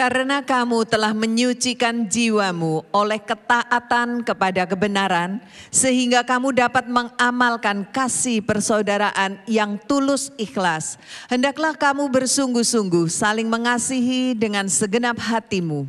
[0.01, 9.45] Karena kamu telah menyucikan jiwamu oleh ketaatan kepada kebenaran, sehingga kamu dapat mengamalkan kasih persaudaraan
[9.45, 10.97] yang tulus ikhlas.
[11.29, 15.85] Hendaklah kamu bersungguh-sungguh saling mengasihi dengan segenap hatimu.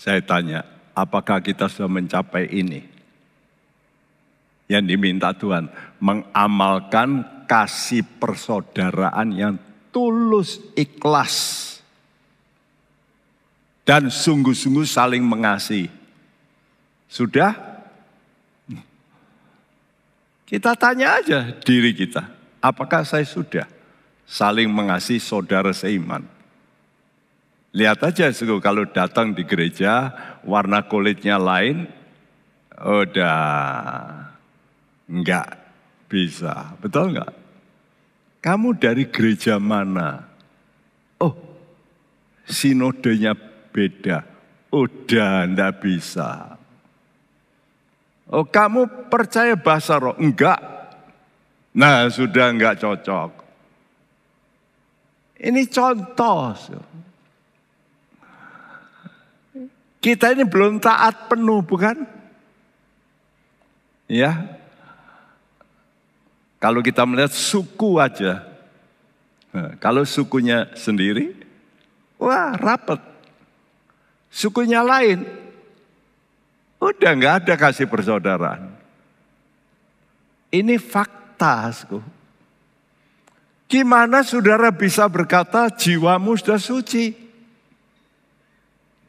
[0.00, 0.64] Saya tanya,
[0.96, 2.88] apakah kita sudah mencapai ini?
[4.64, 5.68] Yang diminta Tuhan,
[6.00, 9.60] mengamalkan kasih persaudaraan yang
[9.92, 11.71] tulus, ikhlas,
[13.82, 15.90] dan sungguh-sungguh saling mengasihi.
[17.10, 17.52] Sudah?
[20.48, 22.28] Kita tanya aja diri kita,
[22.60, 23.64] apakah saya sudah
[24.28, 26.28] saling mengasihi saudara seiman?
[27.72, 28.28] Lihat aja
[28.60, 30.12] kalau datang di gereja
[30.44, 31.88] warna kulitnya lain,
[32.76, 33.40] udah
[35.08, 35.56] enggak
[36.04, 37.32] bisa, betul enggak?
[38.44, 40.28] Kamu dari gereja mana?
[41.16, 41.32] Oh,
[42.44, 43.32] sinodenya
[43.72, 44.28] beda.
[44.68, 46.60] Udah enggak bisa.
[48.28, 50.16] Oh kamu percaya bahasa roh?
[50.16, 50.60] Enggak.
[51.72, 53.42] Nah sudah enggak cocok.
[55.42, 56.54] Ini contoh.
[60.02, 62.06] Kita ini belum taat penuh bukan?
[64.06, 64.58] Ya.
[66.62, 68.46] Kalau kita melihat suku aja.
[69.52, 71.36] Nah, kalau sukunya sendiri,
[72.16, 73.11] wah rapat.
[74.32, 75.28] Sukunya lain,
[76.80, 78.72] udah nggak ada kasih persaudaraan.
[80.48, 82.00] Ini fakta, suku.
[83.68, 87.12] Gimana saudara bisa berkata jiwamu sudah suci?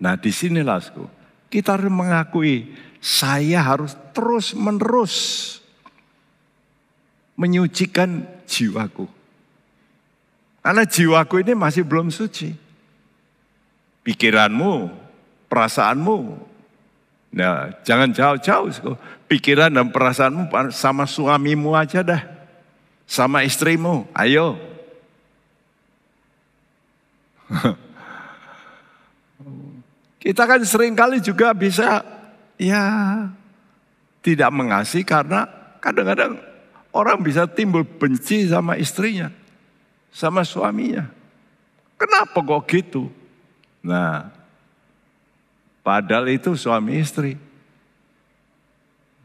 [0.04, 1.08] Nah di sinilah suku.
[1.48, 2.72] Kita harus mengakui
[3.04, 5.16] saya harus terus menerus
[7.36, 9.08] menyucikan jiwaku.
[10.64, 12.56] Karena jiwaku ini masih belum suci.
[14.08, 15.03] Pikiranmu
[15.54, 16.34] perasaanmu.
[17.38, 18.98] Nah, jangan jauh-jauh.
[19.30, 22.26] Pikiran dan perasaanmu sama suamimu aja dah.
[23.06, 24.58] Sama istrimu, ayo.
[30.24, 32.02] Kita kan sering kali juga bisa
[32.58, 32.82] ya
[34.24, 35.46] tidak mengasihi karena
[35.84, 36.40] kadang-kadang
[36.96, 39.30] orang bisa timbul benci sama istrinya,
[40.16, 41.12] sama suaminya.
[42.00, 43.12] Kenapa kok gitu?
[43.84, 44.32] Nah,
[45.84, 47.36] Padahal itu suami istri.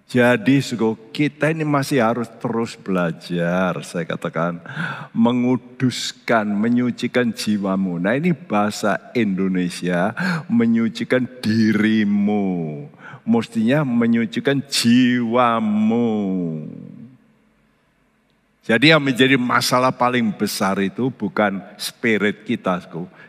[0.08, 0.64] Jadi
[1.12, 4.56] kita ini masih harus terus belajar, saya katakan,
[5.12, 8.00] menguduskan, menyucikan jiwamu.
[8.00, 10.16] Nah ini bahasa Indonesia,
[10.48, 12.88] menyucikan dirimu.
[13.28, 16.08] Mestinya menyucikan jiwamu.
[18.64, 22.80] Jadi yang menjadi masalah paling besar itu bukan spirit kita.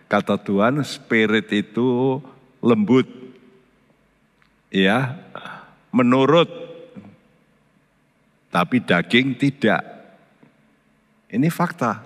[0.08, 2.24] Kata Tuhan, spirit itu
[2.64, 3.08] lembut,
[4.70, 5.18] ya,
[5.94, 6.50] menurut,
[8.50, 9.82] tapi daging tidak.
[11.30, 12.02] Ini fakta.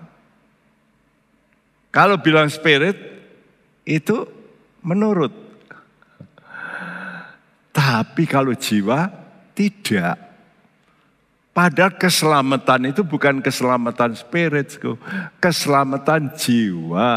[1.93, 2.97] Kalau bilang spirit,
[3.87, 4.27] itu
[4.83, 5.31] menurut.
[7.71, 9.07] Tapi kalau jiwa,
[9.55, 10.17] tidak.
[11.53, 14.73] Padahal keselamatan itu bukan keselamatan spirit,
[15.37, 17.13] keselamatan jiwa.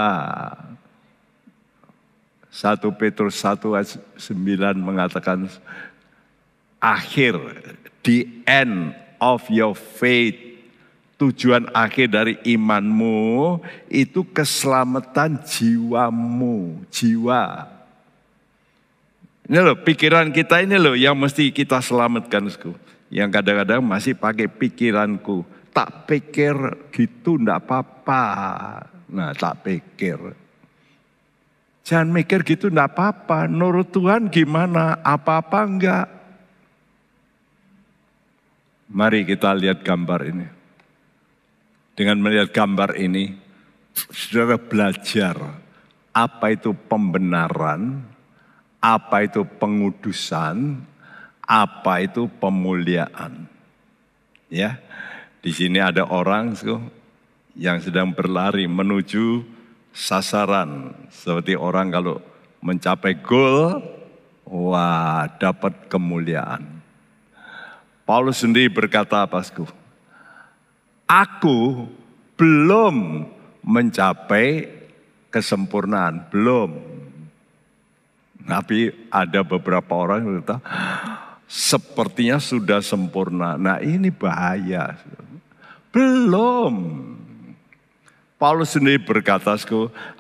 [2.57, 5.45] 1 Petrus 1 ayat 9 mengatakan
[6.81, 7.37] akhir,
[8.01, 10.41] the end of your faith,
[11.21, 13.61] tujuan akhir dari imanmu
[13.93, 17.69] itu keselamatan jiwamu, jiwa.
[19.45, 22.49] Ini loh pikiran kita ini loh yang mesti kita selamatkan.
[23.13, 25.45] Yang kadang-kadang masih pakai pikiranku.
[25.77, 26.57] Tak pikir
[26.89, 28.25] gitu ndak apa-apa.
[29.13, 30.46] Nah tak pikir.
[31.87, 33.47] Jangan mikir gitu enggak apa-apa.
[33.47, 34.99] Nurut Tuhan gimana?
[35.07, 36.07] Apa-apa enggak?
[38.91, 40.47] Mari kita lihat gambar ini.
[41.95, 43.39] Dengan melihat gambar ini,
[43.95, 45.39] saudara belajar
[46.11, 48.03] apa itu pembenaran,
[48.83, 50.83] apa itu pengudusan,
[51.47, 53.47] apa itu pemuliaan.
[54.51, 54.83] Ya,
[55.39, 56.59] di sini ada orang
[57.55, 59.56] yang sedang berlari menuju
[59.97, 60.93] sasaran.
[61.09, 62.21] Seperti orang kalau
[62.61, 63.81] mencapai goal,
[64.45, 66.85] wah dapat kemuliaan.
[68.05, 69.41] Paulus sendiri berkata apa?
[71.09, 71.89] Aku
[72.37, 73.27] belum
[73.65, 74.69] mencapai
[75.33, 76.71] kesempurnaan, belum.
[78.47, 80.63] Tapi ada beberapa orang yang berkata,
[81.51, 83.59] sepertinya sudah sempurna.
[83.59, 84.95] Nah ini bahaya.
[85.91, 87.03] Belum.
[88.37, 89.57] Paulus sendiri berkata,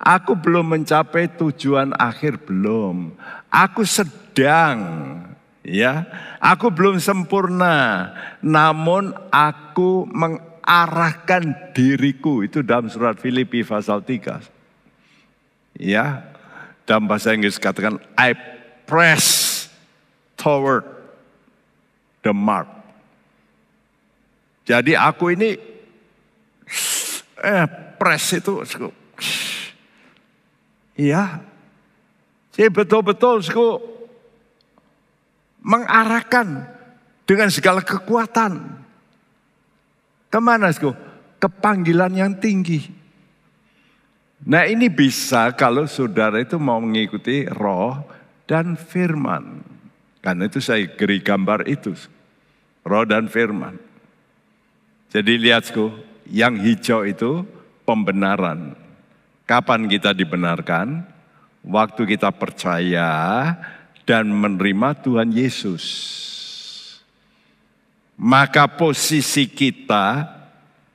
[0.00, 3.12] aku belum mencapai tujuan akhir belum.
[3.52, 4.76] Aku sedang,
[5.60, 6.08] ya,
[6.40, 8.08] aku belum sempurna.
[8.40, 12.40] Namun aku mengarahkan diriku.
[12.40, 14.40] Itu dalam surat Filipi pasal 3.
[15.76, 16.24] Ya,
[16.88, 18.32] dalam bahasa Inggris katakan, I
[18.88, 19.68] press
[20.40, 20.88] toward
[22.24, 22.72] the mark.
[24.64, 25.75] Jadi aku ini
[27.40, 27.66] eh,
[27.96, 28.60] pres itu.
[30.96, 31.44] Iya.
[32.56, 33.44] Saya betul-betul
[35.60, 36.64] mengarahkan
[37.28, 38.80] dengan segala kekuatan.
[40.32, 40.94] Ke mana sku?
[41.36, 42.80] Kepanggilan yang tinggi.
[44.46, 48.00] Nah ini bisa kalau saudara itu mau mengikuti roh
[48.48, 49.60] dan firman.
[50.22, 51.92] Karena itu saya beri gambar itu.
[52.86, 53.76] Roh dan firman.
[55.10, 55.66] Jadi lihat
[56.30, 57.46] yang hijau itu
[57.86, 58.74] pembenaran.
[59.46, 61.06] Kapan kita dibenarkan?
[61.66, 63.10] Waktu kita percaya
[64.06, 65.84] dan menerima Tuhan Yesus.
[68.16, 70.24] Maka posisi kita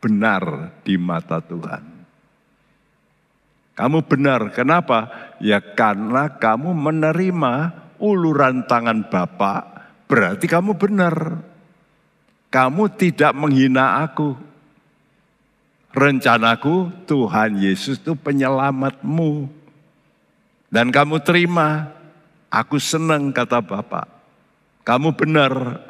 [0.02, 1.84] benar di mata Tuhan.
[3.78, 5.12] Kamu benar, kenapa?
[5.38, 7.54] Ya karena kamu menerima
[8.02, 9.62] uluran tangan Bapak,
[10.10, 11.46] berarti kamu benar.
[12.52, 14.36] Kamu tidak menghina aku,
[15.92, 19.48] rencanaku Tuhan Yesus itu penyelamatmu.
[20.72, 21.92] Dan kamu terima,
[22.48, 24.08] aku senang kata Bapak.
[24.88, 25.84] Kamu benar.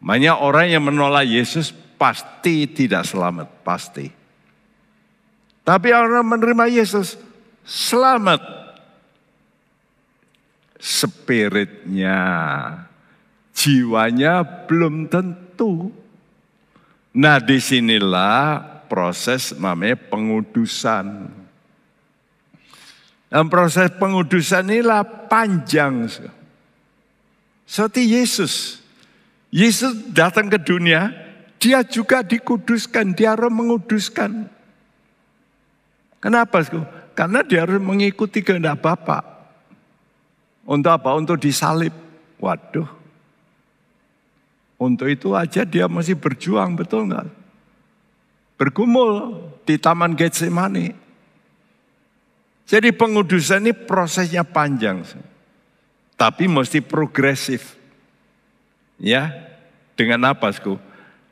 [0.00, 4.08] Banyak orang yang menolak Yesus pasti tidak selamat, pasti.
[5.60, 7.14] Tapi orang menerima Yesus
[7.62, 8.42] selamat.
[10.80, 12.16] Spiritnya,
[13.52, 15.92] jiwanya belum tentu.
[17.12, 21.30] Nah di sinilah proses namanya pengudusan.
[23.30, 26.10] Dan proses pengudusan inilah panjang.
[27.62, 28.82] Seperti Yesus.
[29.54, 31.14] Yesus datang ke dunia,
[31.62, 34.50] dia juga dikuduskan, dia harus menguduskan.
[36.18, 36.66] Kenapa?
[37.14, 39.22] Karena dia harus mengikuti kehendak Bapak.
[40.66, 41.14] Untuk apa?
[41.14, 41.94] Untuk disalib.
[42.42, 42.90] Waduh.
[44.80, 47.39] Untuk itu aja dia masih berjuang, betul nggak?
[48.60, 50.92] Bergumul di Taman Getsemani.
[52.68, 55.00] Jadi pengudusan ini prosesnya panjang.
[56.20, 57.80] Tapi mesti progresif.
[59.00, 59.32] Ya,
[59.96, 60.76] dengan apa, Sku?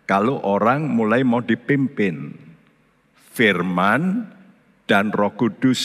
[0.09, 2.33] Kalau orang mulai mau dipimpin.
[3.37, 4.25] Firman
[4.89, 5.85] dan roh kudus.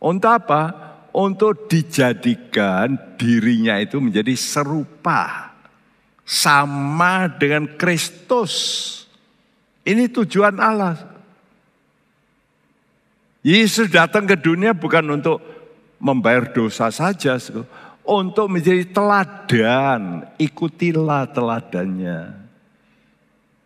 [0.00, 0.62] Untuk apa?
[1.12, 5.52] Untuk dijadikan dirinya itu menjadi serupa.
[6.24, 9.01] Sama dengan Kristus.
[9.82, 10.94] Ini tujuan Allah.
[13.42, 15.42] Yesus datang ke dunia bukan untuk
[15.98, 17.42] membayar dosa saja,
[18.06, 20.30] untuk menjadi teladan.
[20.38, 22.38] Ikutilah teladannya.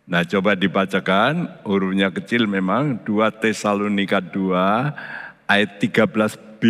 [0.07, 6.63] Nah coba dibacakan, hurufnya kecil memang, 2 Tesalonika 2 ayat 13b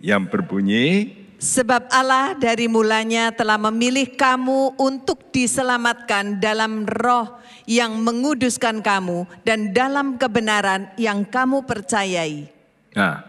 [0.00, 8.84] yang berbunyi, Sebab Allah dari mulanya telah memilih kamu untuk diselamatkan dalam roh yang menguduskan
[8.84, 12.44] kamu dan dalam kebenaran yang kamu percayai.
[12.92, 13.24] Nah,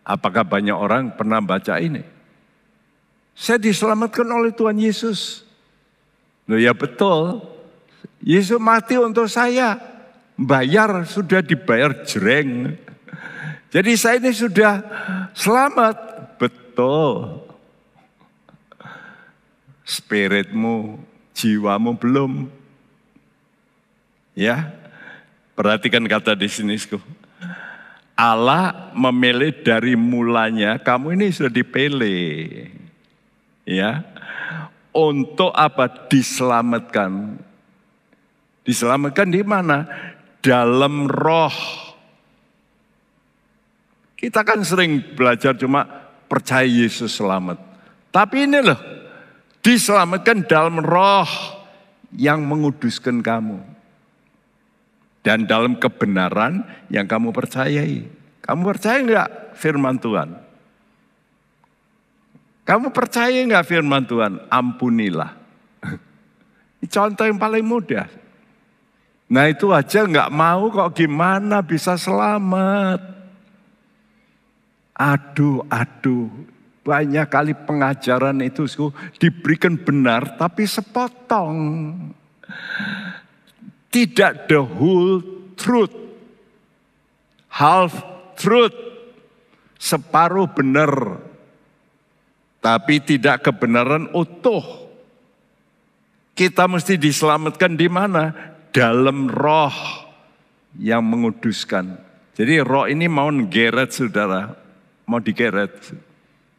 [0.00, 2.00] apakah banyak orang pernah baca ini?
[3.36, 5.44] Saya diselamatkan oleh Tuhan Yesus.
[6.48, 7.44] Loh ya betul.
[8.24, 9.76] Yesus mati untuk saya.
[10.40, 12.80] Bayar sudah dibayar jreng.
[13.68, 14.80] Jadi saya ini sudah
[15.36, 16.05] selamat
[16.76, 17.40] betul.
[19.88, 21.00] Spiritmu,
[21.32, 22.52] jiwamu belum.
[24.36, 24.76] Ya,
[25.56, 26.76] perhatikan kata di sini.
[28.12, 32.68] Allah memilih dari mulanya, kamu ini sudah dipilih.
[33.64, 34.04] Ya,
[34.92, 35.88] untuk apa?
[36.12, 37.40] Diselamatkan.
[38.68, 39.88] Diselamatkan di mana?
[40.44, 41.56] Dalam roh.
[44.16, 47.58] Kita kan sering belajar cuma percaya Yesus selamat.
[48.10, 48.78] Tapi ini loh,
[49.62, 51.28] diselamatkan dalam roh
[52.14, 53.58] yang menguduskan kamu.
[55.26, 58.06] Dan dalam kebenaran yang kamu percayai.
[58.46, 60.38] Kamu percaya enggak firman Tuhan?
[62.62, 64.38] Kamu percaya enggak firman Tuhan?
[64.46, 65.34] Ampunilah.
[66.94, 68.06] Contoh yang paling mudah.
[69.26, 73.15] Nah itu aja enggak mau kok gimana bisa selamat.
[74.96, 76.32] Aduh, aduh.
[76.80, 78.64] Banyak kali pengajaran itu
[79.20, 81.58] diberikan benar tapi sepotong.
[83.92, 85.20] Tidak the whole
[85.58, 85.92] truth.
[87.52, 87.92] Half
[88.40, 88.76] truth.
[89.76, 91.20] Separuh benar.
[92.62, 94.64] Tapi tidak kebenaran utuh.
[96.32, 98.32] Kita mesti diselamatkan di mana?
[98.72, 99.74] Dalam roh
[100.78, 101.98] yang menguduskan.
[102.36, 104.65] Jadi roh ini mau ngeret saudara
[105.06, 105.72] mau digeret.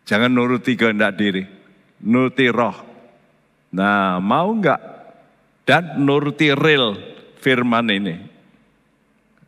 [0.07, 1.43] Jangan nuruti kehendak diri,
[1.99, 2.75] nuruti roh.
[3.75, 4.79] Nah, mau enggak?
[5.67, 6.95] Dan nuruti real
[7.43, 8.15] firman ini.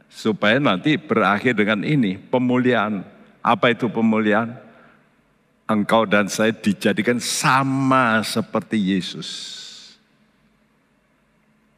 [0.09, 3.05] supaya nanti berakhir dengan ini pemulihan.
[3.45, 4.51] Apa itu pemulihan?
[5.69, 9.29] Engkau dan saya dijadikan sama seperti Yesus.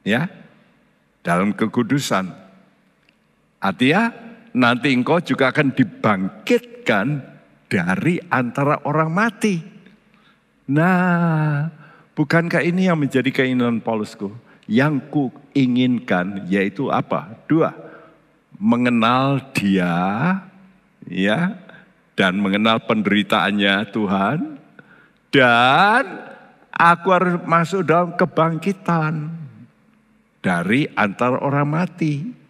[0.01, 0.31] Ya,
[1.21, 2.31] dalam kekudusan.
[3.59, 4.15] Artinya
[4.55, 5.75] nanti engkau juga akan
[6.81, 7.21] dibangkitkan
[7.69, 9.61] dari antara orang mati.
[10.67, 11.69] Nah,
[12.17, 14.33] bukankah ini yang menjadi keinginan Paulusku?
[14.65, 15.23] Yang ku
[15.53, 17.37] inginkan yaitu apa?
[17.45, 17.75] Dua,
[18.57, 20.39] mengenal dia,
[21.07, 21.39] ya,
[22.15, 24.37] dan mengenal penderitaannya Tuhan,
[25.31, 26.03] dan
[26.71, 29.31] aku harus masuk dalam kebangkitan
[30.39, 32.40] dari antara orang mati.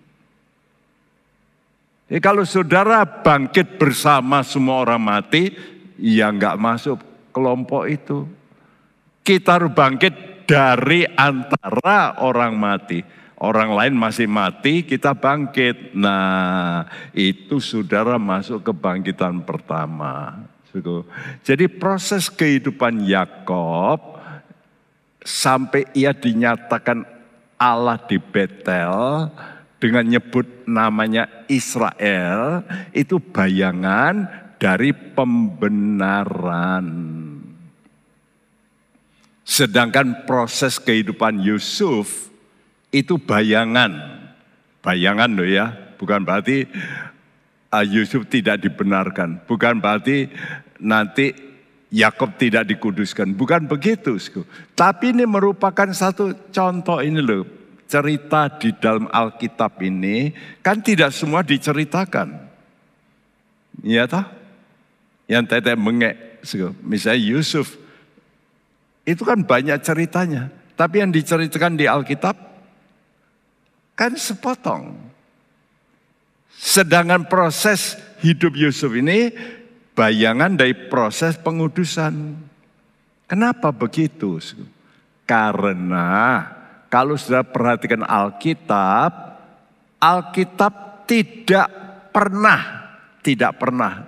[2.12, 5.56] Jadi kalau saudara bangkit bersama semua orang mati,
[5.96, 7.00] ya nggak masuk
[7.32, 8.28] kelompok itu.
[9.24, 13.00] Kita harus bangkit dari antara orang mati.
[13.40, 15.96] Orang lain masih mati, kita bangkit.
[15.96, 16.84] Nah,
[17.16, 20.44] itu saudara masuk kebangkitan pertama.
[21.48, 24.20] Jadi proses kehidupan Yakob
[25.24, 27.08] sampai ia dinyatakan
[27.56, 29.32] Allah di Betel
[29.82, 32.64] dengan nyebut namanya Israel
[32.96, 36.88] itu bayangan dari pembenaran.
[39.44, 42.32] Sedangkan proses kehidupan Yusuf
[42.96, 44.24] itu bayangan.
[44.80, 46.66] Bayangan loh ya, bukan berarti
[47.72, 49.44] uh, Yusuf tidak dibenarkan.
[49.44, 50.32] Bukan berarti
[50.80, 51.34] nanti
[51.92, 53.36] Yakob tidak dikuduskan.
[53.36, 54.16] Bukan begitu.
[54.74, 57.61] Tapi ini merupakan satu contoh ini loh.
[57.92, 60.32] Cerita di dalam Alkitab ini
[60.64, 62.40] kan tidak semua diceritakan.
[63.84, 64.24] Iya toh?
[65.28, 66.16] Yang teteh mengek.
[66.88, 67.76] Misalnya Yusuf.
[69.04, 70.48] Itu kan banyak ceritanya.
[70.80, 72.52] Tapi yang diceritakan di Alkitab
[74.02, 74.98] Kan sepotong.
[76.58, 79.30] Sedangkan proses hidup Yusuf ini
[79.94, 82.34] bayangan dari proses pengudusan.
[83.30, 84.42] Kenapa begitu?
[85.30, 86.42] Karena
[86.92, 89.40] kalau sudah perhatikan Alkitab,
[89.96, 91.72] Alkitab tidak
[92.12, 92.92] pernah,
[93.24, 94.04] tidak pernah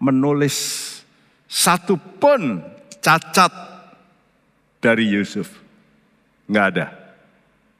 [0.00, 0.56] menulis
[1.44, 2.64] satu pun
[3.04, 3.52] cacat
[4.80, 5.60] dari Yusuf.
[6.48, 6.86] Enggak ada.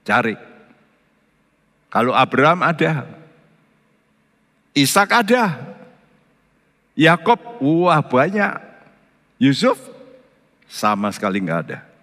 [0.05, 0.37] Cari.
[1.89, 3.09] Kalau Abraham ada,
[4.76, 5.57] Ishak ada,
[6.93, 8.53] Yakob wah banyak,
[9.41, 9.80] Yusuf
[10.68, 11.95] sama sekali nggak ada.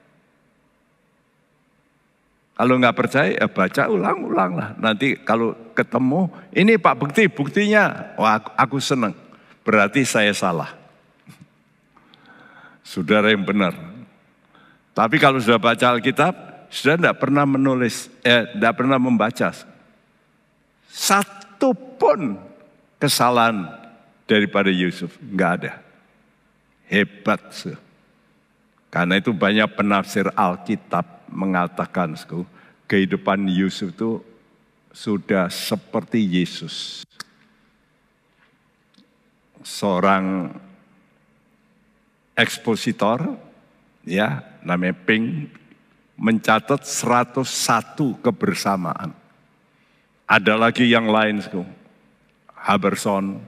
[2.64, 4.70] Kalau nggak percaya, ya baca ulang-ulang lah.
[4.80, 9.12] Nanti kalau ketemu, ini Pak bukti, buktinya, wah aku, aku senang.
[9.68, 10.72] Berarti saya salah.
[12.80, 13.76] Saudara yang benar.
[14.96, 16.32] Tapi kalau sudah baca Alkitab,
[16.72, 19.52] sudah tidak pernah menulis, eh, tidak pernah membaca.
[20.88, 22.40] Satu pun
[22.96, 23.68] kesalahan
[24.24, 25.20] daripada Yusuf.
[25.20, 25.72] Enggak ada.
[26.88, 27.44] Hebat.
[28.88, 32.16] Karena itu banyak penafsir Alkitab mengatakan
[32.94, 34.22] kehidupan Yusuf itu
[34.94, 37.02] sudah seperti Yesus.
[39.66, 40.54] Seorang
[42.38, 43.34] ekspositor
[44.06, 45.50] ya namanya Ping
[46.14, 47.42] mencatat 101
[48.22, 49.24] kebersamaan
[50.34, 51.42] ada lagi yang lain,
[52.54, 53.42] Haberson,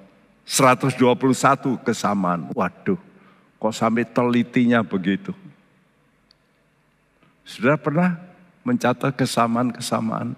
[0.45, 2.51] 121 kesamaan.
[2.53, 2.99] Waduh,
[3.57, 5.31] kok sampai telitinya begitu?
[7.45, 8.34] Sudah pernah
[8.65, 10.33] mencatat kesamaan-kesamaan?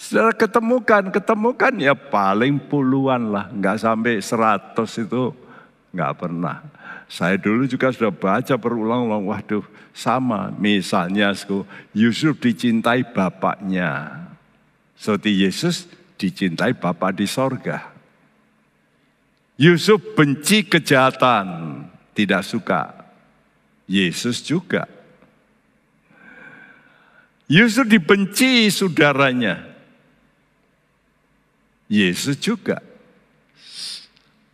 [0.00, 5.36] Sudah ketemukan, ketemukan ya paling puluhan lah, nggak sampai seratus itu
[5.92, 6.64] nggak pernah.
[7.10, 10.54] Saya dulu juga sudah baca berulang-ulang, waduh sama.
[10.54, 11.34] Misalnya
[11.90, 14.24] Yusuf dicintai bapaknya.
[14.94, 15.88] Seperti Yesus
[16.20, 17.88] dicintai Bapa di sorga.
[19.56, 21.48] Yusuf benci kejahatan,
[22.12, 22.92] tidak suka.
[23.88, 24.84] Yesus juga.
[27.50, 29.58] Yusuf dibenci saudaranya.
[31.90, 32.78] Yesus juga.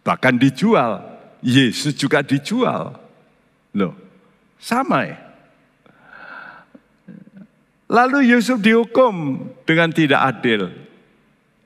[0.01, 1.05] Bahkan dijual.
[1.44, 2.97] Yesus juga dijual.
[3.76, 3.92] Loh,
[4.57, 5.20] sama ya.
[7.86, 10.72] Lalu Yusuf dihukum dengan tidak adil.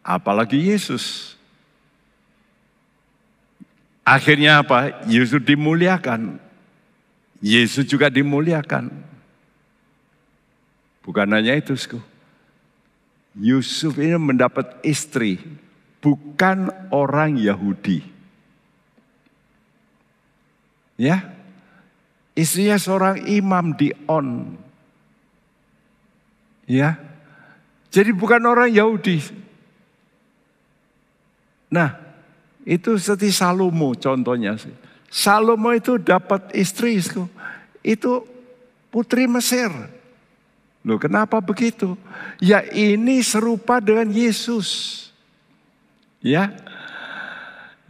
[0.02, 1.38] Apalagi Yesus.
[4.02, 5.06] Akhirnya apa?
[5.06, 6.42] Yusuf dimuliakan.
[7.38, 9.09] Yesus juga dimuliakan.
[11.00, 11.76] Bukan hanya itu,
[13.38, 15.40] Yusuf ini mendapat istri,
[16.04, 18.04] bukan orang Yahudi.
[21.00, 21.32] Ya,
[22.36, 24.60] istrinya seorang imam di On,
[26.70, 26.94] Ya.
[27.90, 29.18] Jadi bukan orang Yahudi.
[31.66, 31.98] Nah,
[32.62, 34.54] itu seperti Salomo contohnya.
[35.10, 37.02] Salomo itu dapat istri
[37.82, 38.22] itu
[38.94, 39.66] putri Mesir.
[40.80, 41.96] Loh kenapa begitu?
[42.40, 44.98] Ya ini serupa dengan Yesus.
[46.20, 46.52] Ya,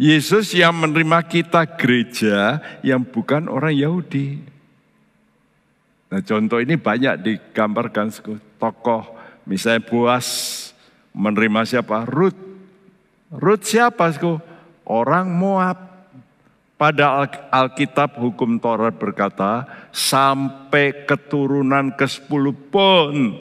[0.01, 4.41] Yesus yang menerima kita gereja yang bukan orang Yahudi.
[6.09, 8.09] Nah contoh ini banyak digambarkan
[8.57, 9.13] tokoh
[9.45, 10.27] misalnya Boas
[11.13, 12.09] menerima siapa?
[12.09, 12.39] Ruth.
[13.29, 14.09] Ruth siapa?
[14.89, 15.90] Orang Moab.
[16.81, 23.37] Pada Alkitab hukum Taurat berkata sampai keturunan ke sepuluh pun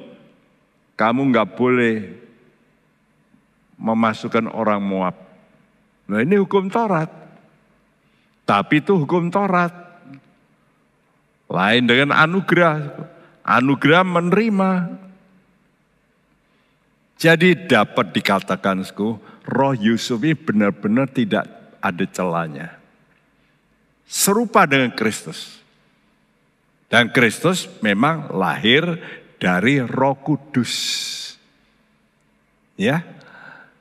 [1.00, 2.20] kamu nggak boleh
[3.80, 5.30] memasukkan orang Moab
[6.10, 7.08] Nah ini hukum Taurat.
[8.50, 9.70] Tapi itu hukum Taurat.
[11.46, 12.98] Lain dengan anugerah.
[13.46, 14.72] Anugerah menerima.
[17.20, 18.82] Jadi dapat dikatakan,
[19.46, 21.46] roh Yusuf ini benar-benar tidak
[21.78, 22.78] ada celanya.
[24.10, 25.62] Serupa dengan Kristus.
[26.89, 28.97] Dan Kristus memang lahir
[29.38, 30.74] dari roh kudus.
[32.74, 33.05] Ya,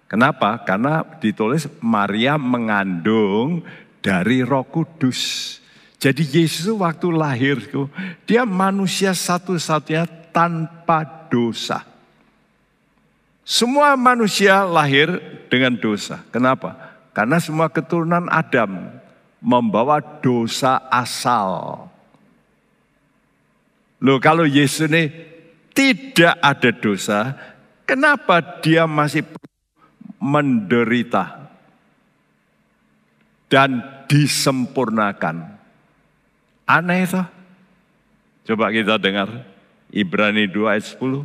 [0.09, 0.65] Kenapa?
[0.65, 3.61] Karena ditulis Maria mengandung
[4.01, 5.55] dari Roh Kudus.
[6.01, 7.61] Jadi Yesus waktu lahir,
[8.25, 11.85] dia manusia satu-satunya tanpa dosa.
[13.45, 15.21] Semua manusia lahir
[15.53, 16.25] dengan dosa.
[16.33, 16.97] Kenapa?
[17.13, 18.89] Karena semua keturunan Adam
[19.39, 21.87] membawa dosa asal.
[23.99, 25.11] Loh kalau Yesus ini
[25.75, 27.19] tidak ada dosa,
[27.87, 29.27] kenapa dia masih
[30.19, 31.51] menderita
[33.47, 35.57] dan disempurnakan.
[36.69, 37.23] Aneh itu.
[38.49, 39.29] Coba kita dengar
[39.93, 41.25] Ibrani 2 ayat 10.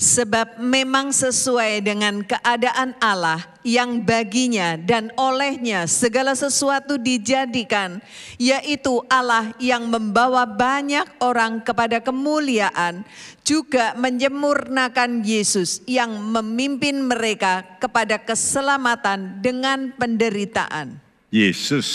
[0.00, 8.02] Sebab memang sesuai dengan keadaan Allah yang baginya dan olehnya segala sesuatu dijadikan,
[8.38, 13.06] yaitu Allah yang membawa banyak orang kepada kemuliaan,
[13.42, 20.98] juga menyempurnakan Yesus yang memimpin mereka kepada keselamatan dengan penderitaan.
[21.32, 21.88] Yesus,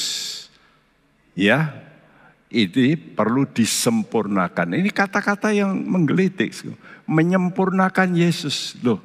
[1.37, 1.71] ya,
[2.47, 4.75] ini perlu disempurnakan.
[4.75, 6.55] Ini kata-kata yang menggelitik
[7.07, 8.75] menyempurnakan Yesus.
[8.83, 8.99] Loh,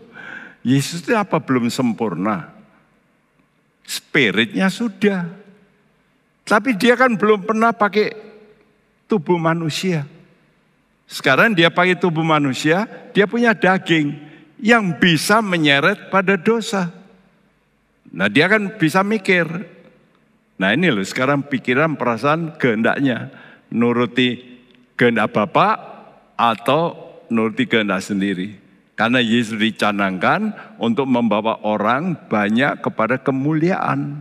[0.62, 2.54] Yesus itu apa belum sempurna?
[3.82, 5.26] Spiritnya sudah.
[6.46, 8.14] Tapi dia kan belum pernah pakai
[9.10, 10.06] tubuh manusia.
[11.10, 14.16] Sekarang dia pakai tubuh manusia, dia punya daging
[14.62, 16.94] yang bisa menyeret pada dosa.
[18.14, 19.44] Nah dia kan bisa mikir.
[20.56, 23.34] Nah ini loh sekarang pikiran perasaan kehendaknya.
[23.72, 24.38] Nuruti
[24.94, 25.74] kehendak Bapak
[26.38, 26.94] atau
[27.32, 28.61] nuruti kehendak sendiri.
[28.92, 34.20] Karena Yesus dicanangkan untuk membawa orang banyak kepada kemuliaan.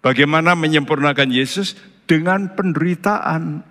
[0.00, 1.74] Bagaimana menyempurnakan Yesus?
[2.06, 3.62] Dengan penderitaan.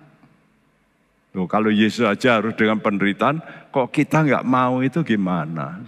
[1.36, 5.84] Loh, kalau Yesus aja harus dengan penderitaan, kok kita nggak mau itu gimana?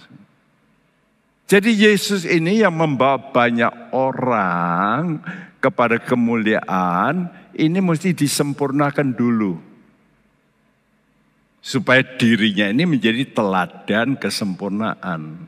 [1.48, 5.24] Jadi Yesus ini yang membawa banyak orang
[5.64, 9.71] kepada kemuliaan, ini mesti disempurnakan dulu
[11.62, 15.46] supaya dirinya ini menjadi teladan kesempurnaan.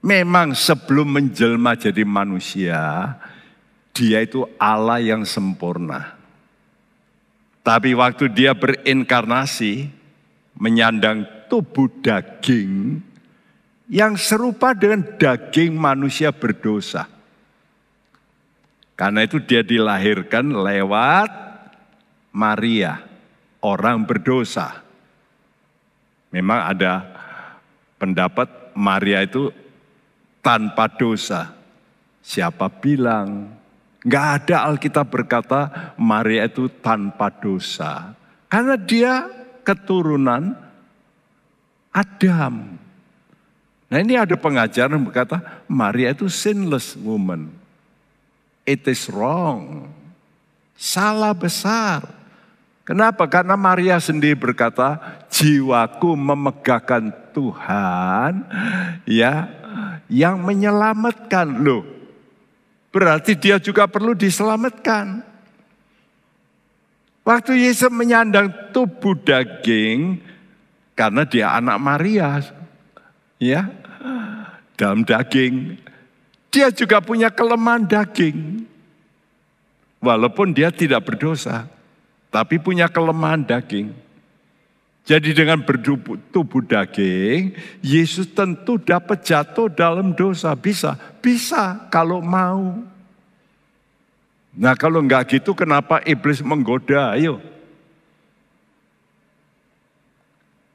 [0.00, 3.12] Memang sebelum menjelma jadi manusia,
[3.92, 6.16] dia itu Allah yang sempurna.
[7.60, 9.92] Tapi waktu dia berinkarnasi,
[10.56, 13.04] menyandang tubuh daging
[13.92, 17.04] yang serupa dengan daging manusia berdosa.
[18.96, 21.30] Karena itu dia dilahirkan lewat
[22.32, 23.07] Maria
[23.62, 24.82] orang berdosa.
[26.28, 27.04] Memang ada
[27.96, 29.50] pendapat Maria itu
[30.44, 31.56] tanpa dosa.
[32.20, 33.56] Siapa bilang?
[34.04, 38.14] Enggak ada Alkitab berkata Maria itu tanpa dosa.
[38.48, 39.26] Karena dia
[39.64, 40.56] keturunan
[41.92, 42.78] Adam.
[43.88, 47.48] Nah ini ada pengajaran berkata Maria itu sinless woman.
[48.68, 49.88] It is wrong.
[50.76, 52.17] Salah besar.
[52.88, 53.28] Kenapa?
[53.28, 54.96] Karena Maria sendiri berkata,
[55.28, 58.48] jiwaku memegahkan Tuhan
[59.04, 59.44] ya
[60.08, 61.84] yang menyelamatkan loh.
[62.88, 65.20] Berarti dia juga perlu diselamatkan.
[67.28, 70.24] Waktu Yesus menyandang tubuh daging
[70.96, 72.40] karena dia anak Maria
[73.36, 73.68] ya
[74.80, 75.76] dalam daging
[76.48, 78.64] dia juga punya kelemahan daging
[80.00, 81.68] walaupun dia tidak berdosa
[82.28, 83.92] tapi punya kelemahan daging.
[85.08, 90.52] Jadi dengan bertubuh daging, Yesus tentu dapat jatuh dalam dosa.
[90.52, 92.84] Bisa, bisa kalau mau.
[94.52, 97.16] Nah kalau enggak gitu kenapa iblis menggoda?
[97.16, 97.40] Ayo.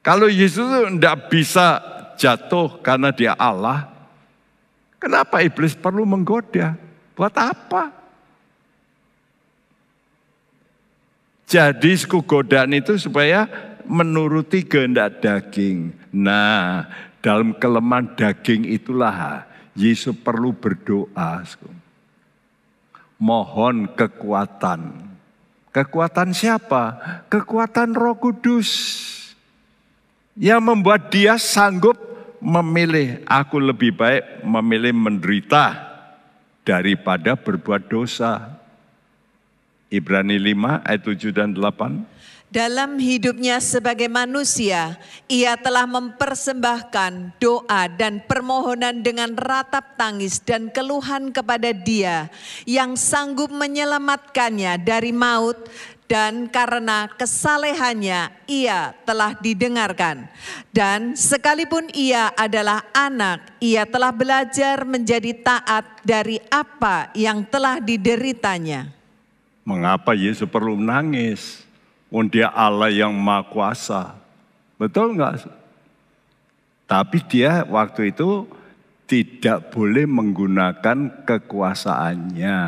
[0.02, 1.78] Kalau Yesus enggak bisa
[2.18, 3.86] jatuh karena dia Allah,
[4.98, 6.74] kenapa iblis perlu menggoda?
[7.14, 8.03] Buat apa?
[11.54, 13.46] Jadi suku godaan itu supaya
[13.86, 15.94] menuruti kehendak daging.
[16.10, 16.90] Nah,
[17.22, 19.46] dalam kelemahan daging itulah
[19.78, 21.46] Yesus perlu berdoa.
[23.22, 25.14] Mohon kekuatan.
[25.70, 26.98] Kekuatan siapa?
[27.30, 28.70] Kekuatan Roh Kudus.
[30.34, 32.02] Yang membuat dia sanggup
[32.42, 35.78] memilih aku lebih baik memilih menderita
[36.66, 38.53] daripada berbuat dosa.
[39.94, 42.10] Ibrani 5 ayat 7 dan 8.
[42.54, 51.34] Dalam hidupnya sebagai manusia, ia telah mempersembahkan doa dan permohonan dengan ratap tangis dan keluhan
[51.34, 52.30] kepada Dia
[52.70, 55.66] yang sanggup menyelamatkannya dari maut,
[56.06, 60.30] dan karena kesalehannya ia telah didengarkan.
[60.70, 69.03] Dan sekalipun ia adalah anak, ia telah belajar menjadi taat dari apa yang telah dideritanya.
[69.64, 71.64] Mengapa Yesus perlu menangis?
[72.14, 74.14] Oh dia Allah yang maha kuasa.
[74.78, 75.50] Betul enggak?
[76.86, 78.46] Tapi dia waktu itu
[79.10, 82.60] tidak boleh menggunakan kekuasaannya.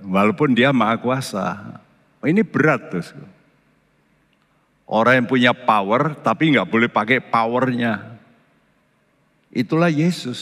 [0.00, 1.76] Walaupun dia maha kuasa.
[2.24, 3.04] Ini berat tuh.
[4.88, 8.16] Orang yang punya power tapi nggak boleh pakai powernya.
[9.52, 10.40] Itulah Yesus.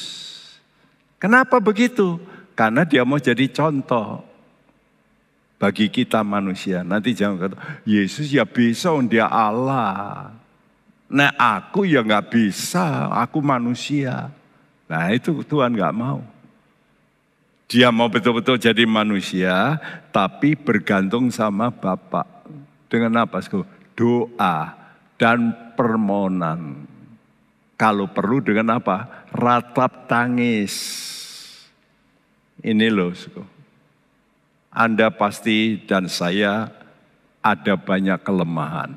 [1.19, 2.23] Kenapa begitu?
[2.55, 4.30] Karena dia mau jadi contoh
[5.61, 6.81] bagi kita manusia.
[6.81, 10.33] Nanti jangan kata, Yesus ya bisa, dia Allah.
[11.13, 14.33] Nah aku ya nggak bisa, aku manusia.
[14.89, 16.25] Nah itu Tuhan nggak mau.
[17.71, 19.79] Dia mau betul-betul jadi manusia,
[20.11, 22.27] tapi bergantung sama Bapak.
[22.91, 23.39] Dengan apa?
[23.95, 24.75] Doa
[25.15, 26.89] dan permohonan.
[27.79, 29.29] Kalau perlu dengan apa?
[29.31, 30.75] Ratap tangis.
[32.59, 33.15] Ini loh.
[34.71, 36.71] Anda pasti dan saya
[37.43, 38.95] ada banyak kelemahan.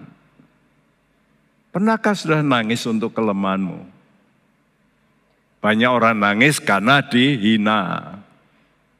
[1.74, 3.82] Pernahkah sudah nangis untuk kelemahanmu?
[5.58, 8.14] Banyak orang nangis karena dihina,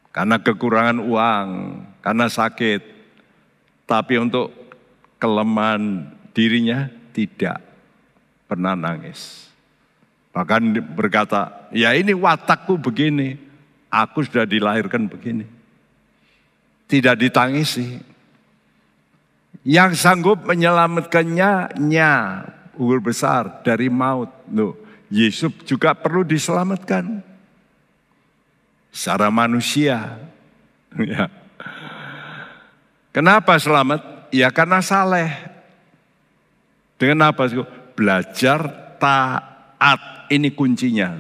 [0.10, 1.48] karena kekurangan uang,
[2.02, 2.82] karena sakit.
[3.86, 4.50] Tapi untuk
[5.22, 7.62] kelemahan dirinya tidak
[8.50, 9.46] pernah nangis.
[10.34, 13.38] Bahkan berkata, ya ini watakku begini,
[13.94, 15.46] aku sudah dilahirkan begini
[16.94, 17.98] tidak ditangisi.
[19.66, 22.46] Yang sanggup menyelamatkannya, nya,
[22.78, 24.30] ugur besar dari maut.
[24.54, 24.78] Loh,
[25.10, 27.26] Yesus juga perlu diselamatkan.
[28.94, 29.98] Secara manusia.
[30.94, 31.26] Ya.
[33.10, 34.30] Kenapa selamat?
[34.30, 35.34] Ya karena saleh.
[37.02, 37.50] Dengan apa?
[37.98, 38.62] Belajar
[39.02, 40.30] taat.
[40.30, 41.18] Ini kuncinya.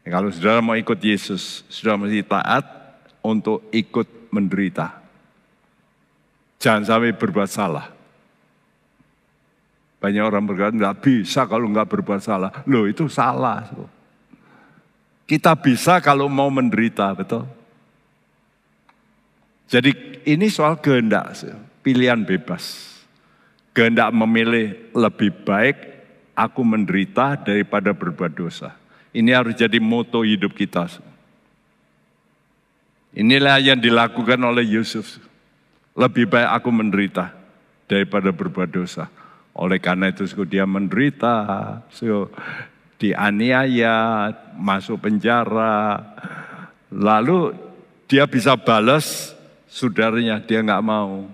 [0.00, 2.64] Ya, kalau saudara mau ikut Yesus, sudah mesti taat,
[3.26, 5.02] untuk ikut menderita.
[6.62, 7.90] Jangan sampai berbuat salah.
[9.98, 12.50] Banyak orang berkata, nggak bisa kalau nggak berbuat salah.
[12.70, 13.66] Loh itu salah.
[15.26, 17.42] Kita bisa kalau mau menderita, betul?
[19.66, 21.34] Jadi ini soal kehendak,
[21.82, 22.94] pilihan bebas.
[23.74, 25.76] Kehendak memilih lebih baik
[26.36, 28.76] aku menderita daripada berbuat dosa.
[29.10, 30.86] Ini harus jadi moto hidup kita.
[33.16, 35.16] Inilah yang dilakukan oleh Yusuf.
[35.96, 37.32] Lebih baik aku menderita
[37.88, 39.08] daripada berbuat dosa.
[39.56, 42.28] Oleh karena itu dia menderita, so,
[43.00, 44.28] dianiaya,
[44.60, 45.96] masuk penjara.
[46.92, 47.56] Lalu
[48.04, 49.32] dia bisa balas
[49.64, 51.24] saudaranya, dia nggak mau.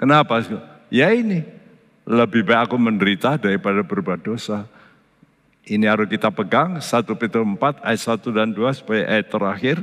[0.00, 0.40] Kenapa?
[0.88, 1.44] Ya ini,
[2.08, 4.64] lebih baik aku menderita daripada berbuat dosa.
[5.68, 9.76] Ini harus kita pegang, 1 Petrus 4 ayat 1 dan 2 supaya ayat terakhir.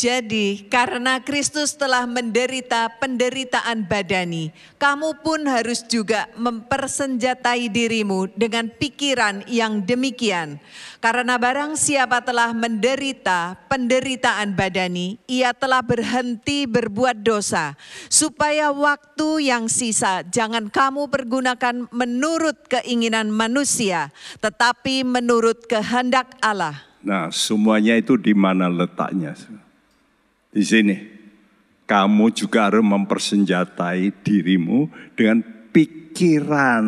[0.00, 4.48] Jadi karena Kristus telah menderita penderitaan badani,
[4.80, 10.56] kamu pun harus juga mempersenjatai dirimu dengan pikiran yang demikian.
[11.04, 17.76] Karena barang siapa telah menderita penderitaan badani, ia telah berhenti berbuat dosa,
[18.08, 26.88] supaya waktu yang sisa jangan kamu pergunakan menurut keinginan manusia, tetapi menurut kehendak Allah.
[27.04, 29.36] Nah, semuanya itu di mana letaknya?
[30.50, 31.18] Di sini.
[31.90, 34.86] kamu juga harus mempersenjatai dirimu
[35.18, 35.42] dengan
[35.74, 36.86] pikiran.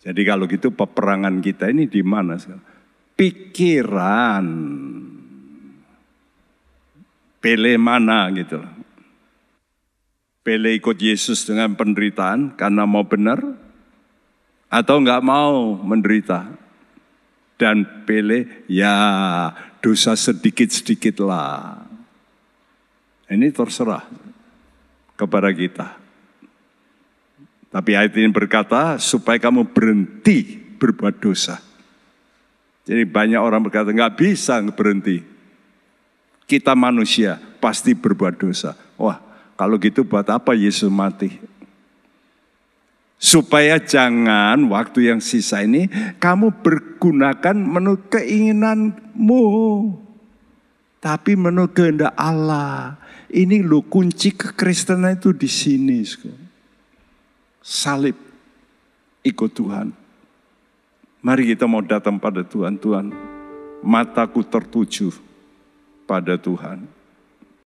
[0.00, 2.40] Jadi kalau gitu peperangan kita ini di mana?
[3.12, 4.46] Pikiran.
[7.42, 8.62] Pele mana gitu
[10.42, 13.38] Pele ikut Yesus dengan penderitaan karena mau benar
[14.66, 16.50] atau nggak mau menderita.
[17.54, 18.90] Dan Pele ya
[19.82, 21.82] dosa sedikit-sedikit lah.
[23.26, 24.06] Ini terserah
[25.18, 25.98] kepada kita.
[27.72, 31.58] Tapi ayat ini berkata supaya kamu berhenti berbuat dosa.
[32.84, 35.24] Jadi banyak orang berkata nggak bisa berhenti.
[36.44, 38.76] Kita manusia pasti berbuat dosa.
[39.00, 39.18] Wah
[39.56, 41.51] kalau gitu buat apa Yesus mati?
[43.22, 45.86] Supaya jangan waktu yang sisa ini
[46.18, 49.46] kamu bergunakan menurut keinginanmu.
[50.98, 52.98] Tapi menurut kehendak Allah.
[53.30, 56.02] Ini lo kunci kekristenan itu di sini
[57.62, 58.18] salib,
[59.22, 59.94] ikut Tuhan.
[61.22, 63.14] Mari kita mau datang pada Tuhan, Tuhan,
[63.80, 65.14] mataku tertuju
[66.04, 66.82] pada Tuhan.